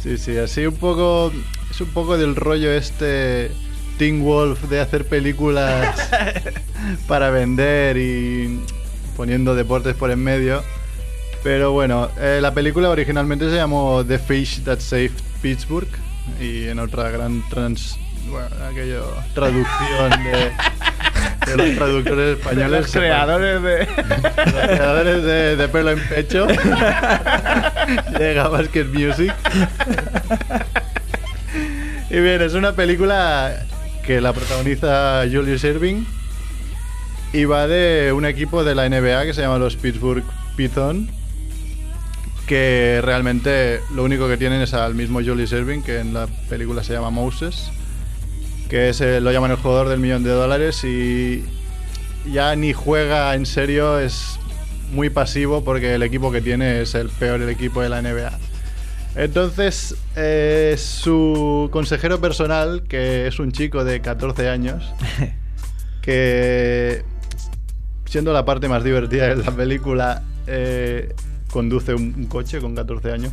[0.00, 1.32] Sí, sí, así un poco.
[1.78, 3.52] Es un poco del rollo este.
[3.98, 6.10] Teen Wolf de hacer películas
[7.06, 8.58] para vender y
[9.16, 10.64] poniendo deportes por en medio.
[11.44, 15.86] Pero bueno, eh, la película originalmente se llamó The Fish That Saved Pittsburgh
[16.40, 17.96] y en otra gran trans,
[18.28, 20.50] bueno, aquello, traducción de,
[21.46, 22.80] de los traductores españoles.
[22.80, 23.86] Los se creadores de.
[23.86, 26.48] los creadores de, de pelo en pecho.
[28.18, 29.32] Llega Basket Music.
[32.10, 33.66] Y bien, es una película
[34.06, 36.04] que la protagoniza Julius Irving
[37.32, 40.24] y va de un equipo de la NBA que se llama los Pittsburgh
[40.56, 41.10] Python
[42.46, 46.82] que realmente lo único que tienen es al mismo Julius Irving que en la película
[46.82, 47.70] se llama Moses
[48.70, 51.44] que es, lo llaman el jugador del millón de dólares y
[52.32, 54.38] ya ni juega en serio, es
[54.92, 58.47] muy pasivo porque el equipo que tiene es el peor equipo de la NBA.
[59.14, 64.84] Entonces, eh, su consejero personal, que es un chico de 14 años,
[66.02, 67.02] que
[68.04, 71.14] siendo la parte más divertida de la película, eh,
[71.50, 73.32] conduce un, un coche con 14 años.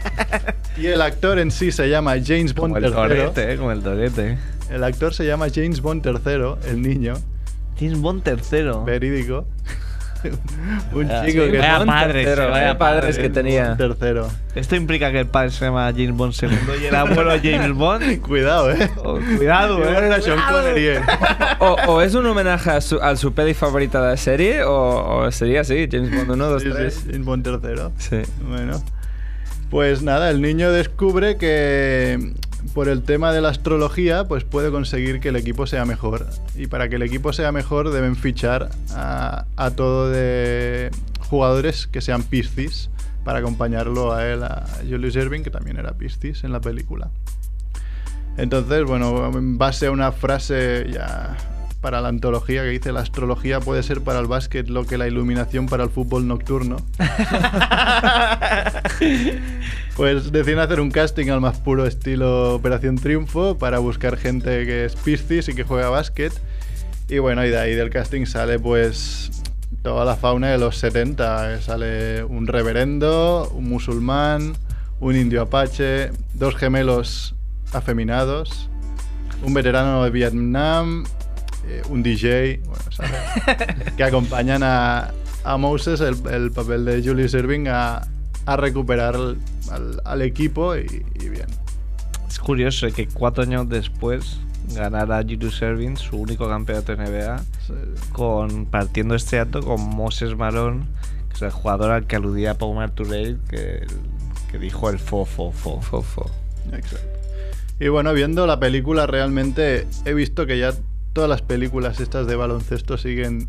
[0.76, 2.92] y el actor en sí se llama James Bond Como el III.
[2.92, 4.38] torete, eh, como el torete.
[4.70, 7.14] El actor se llama James Bond III, el niño,
[7.78, 8.84] James Bond tercero.
[8.84, 9.46] verídico.
[10.92, 13.18] un Vaya, chico sí, que vaya padres, tercero, vaya padres padres.
[13.18, 13.76] que tenía.
[13.76, 14.28] tercero.
[14.54, 18.20] Esto implica que el padre se llama James Bond segundo y el abuelo James Bond.
[18.20, 18.90] Cuidado, eh.
[18.98, 19.96] Oh, cuidado, eh.
[20.06, 20.38] era Sean.
[20.50, 21.00] Connery, eh.
[21.60, 25.18] O, o es un homenaje a su, a su peli favorita de la serie, o,
[25.26, 26.94] o sería así, James Bond 1, 2, Sí, 3.
[26.94, 27.92] sí, James Bond tercero.
[27.98, 28.16] Sí.
[28.42, 28.82] Bueno,
[29.70, 32.32] pues nada, el niño descubre que
[32.74, 36.26] por el tema de la astrología, pues puede conseguir que el equipo sea mejor.
[36.54, 40.90] Y para que el equipo sea mejor deben fichar a, a todo de
[41.28, 42.90] jugadores que sean Piscis
[43.24, 47.10] para acompañarlo a él, a Julius Irving, que también era Piscis en la película.
[48.36, 51.36] Entonces, bueno, en base a una frase ya
[51.80, 55.06] para la antología que dice la astrología puede ser para el básquet lo que la
[55.06, 56.76] iluminación para el fútbol nocturno.
[59.96, 64.84] Pues deciden hacer un casting al más puro estilo Operación Triunfo para buscar gente que
[64.86, 66.32] es Piscis y que juega básquet.
[67.08, 69.30] Y bueno, y de ahí del casting sale pues
[69.82, 71.54] toda la fauna de los 70.
[71.54, 74.54] Eh, Sale un reverendo, un musulmán,
[75.00, 77.34] un indio apache, dos gemelos
[77.72, 78.68] afeminados,
[79.42, 81.04] un veterano de Vietnam,
[81.66, 83.12] eh, un DJ, bueno, ¿sabes?
[83.96, 85.10] que acompañan a,
[85.44, 88.06] a Moses, el, el papel de Julius Irving, a,
[88.52, 89.38] a recuperar al,
[89.70, 91.46] al- al equipo y, y bien.
[92.28, 94.38] Es curioso que cuatro años después
[94.74, 97.74] ganara Julius Erving su único campeonato NBA Sí.
[98.12, 100.84] con, partiendo este acto con Moses Malone,
[101.28, 103.86] que es el jugador al que aludía Paul Marturell, que,
[104.50, 105.80] que dijo el fo, fo, fo.
[105.80, 106.30] Fofo.
[106.72, 107.06] Exacto.
[107.78, 110.72] Y bueno, viendo la película realmente he visto que ya
[111.12, 113.48] todas las películas estas de baloncesto siguen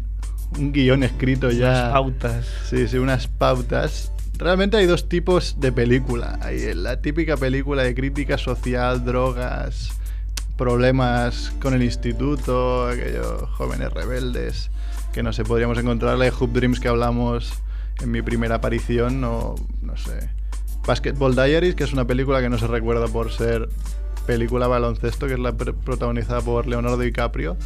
[0.58, 1.72] un guion escrito ya.
[1.72, 2.45] Las pautas.
[2.70, 4.12] Sí, sí, unas pautas.
[4.42, 6.39] Realmente hay dos tipos de película.
[6.42, 9.92] Hay la típica película de crítica social, drogas,
[10.58, 14.72] problemas con el instituto, aquellos jóvenes rebeldes,
[15.14, 17.54] que no sé, podríamos encontrarle Hoop Dreams que hablamos
[18.02, 20.30] en mi primera aparición, o no sé.
[20.88, 23.70] Basketball Diaries, que es una película que no se recuerda por ser
[24.26, 27.58] película baloncesto, que es la pr- protagonizada por Leonardo DiCaprio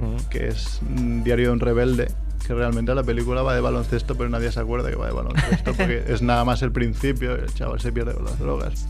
[0.00, 0.16] Mm.
[0.28, 2.08] que es un diario de un rebelde,
[2.46, 5.72] que realmente la película va de baloncesto, pero nadie se acuerda que va de baloncesto,
[5.76, 8.86] porque es nada más el principio, el chaval se pierde con las drogas.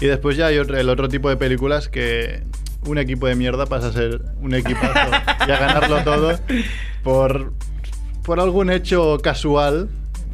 [0.00, 2.42] Y después ya hay otro- el otro tipo de películas que
[2.86, 5.10] un equipo de mierda pasa a ser un equipazo
[5.46, 6.38] y a ganarlo todo
[7.04, 7.52] por,
[8.24, 9.88] por algún hecho casual.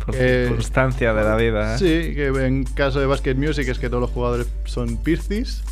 [0.06, 1.74] Por circunstancia de la vida.
[1.74, 1.78] ¿eh?
[1.78, 5.62] Sí, que en caso de Basket Music es que todos los jugadores son Piscis.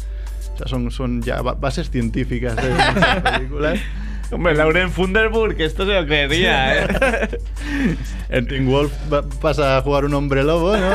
[0.55, 3.79] O sea, son, son ya ba- bases científicas de muchas películas.
[4.31, 7.39] Hombre, Lauren Funderburg, que esto se lo creería, ¿eh?
[8.29, 8.93] En Teen Wolf
[9.41, 10.89] pasa a jugar un hombre lobo, ¿no?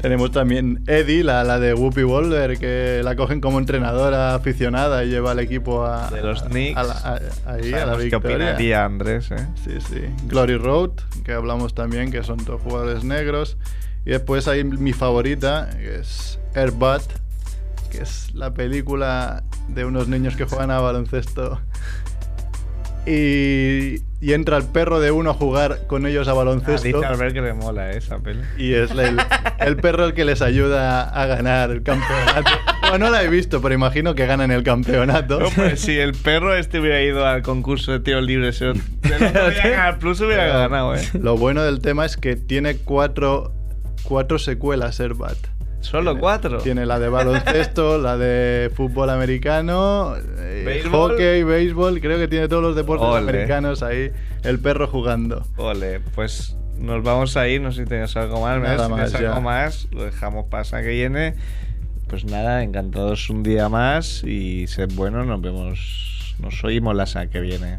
[0.00, 5.08] Tenemos también Eddie, la, la de Whoopi Wolver, que la cogen como entrenadora aficionada y
[5.10, 6.76] lleva al equipo a, De los Knicks.
[6.76, 8.36] a la, a- ahí, a la Sabemos ¿Qué victoria.
[8.36, 9.46] opinaría Andrés, eh?
[9.64, 10.00] Sí, sí.
[10.26, 10.90] Glory Road,
[11.24, 13.56] que hablamos también, que son todos jugadores negros.
[14.04, 17.02] Y después hay mi favorita, que es Airbutt,
[17.92, 21.60] que es la película de unos niños que juegan a baloncesto.
[23.04, 26.86] Y, y entra el perro de uno a jugar con ellos a Ah, baloncesto.
[26.86, 28.40] dice Albert que le mola esa peli.
[28.56, 29.20] Y es el,
[29.58, 32.50] el perro el que les ayuda a ganar el campeonato.
[32.88, 35.40] Bueno, no la he visto, pero imagino que ganan el campeonato.
[35.40, 39.98] No, pues si el perro este hubiera ido al concurso de tiros libres en Canal
[39.98, 41.02] Plus hubiera Pero ganado, ¿eh?
[41.14, 43.52] Lo bueno del tema es que tiene cuatro,
[44.04, 45.36] cuatro secuelas Airbat.
[45.82, 46.58] Solo cuatro.
[46.58, 51.12] Tiene la de baloncesto, la de fútbol americano, eh, ¿Béisbol?
[51.12, 53.18] hockey, béisbol, creo que tiene todos los deportes Ole.
[53.18, 54.10] americanos ahí,
[54.42, 55.44] el perro jugando.
[55.56, 59.10] Ole, pues nos vamos a ir, no sé si tienes algo más, Nada si más,
[59.12, 61.34] tienes algo más, lo dejamos semana que viene.
[62.08, 67.30] Pues nada, encantados un día más y sed buenos, nos vemos, nos oímos la semana
[67.30, 67.78] que viene.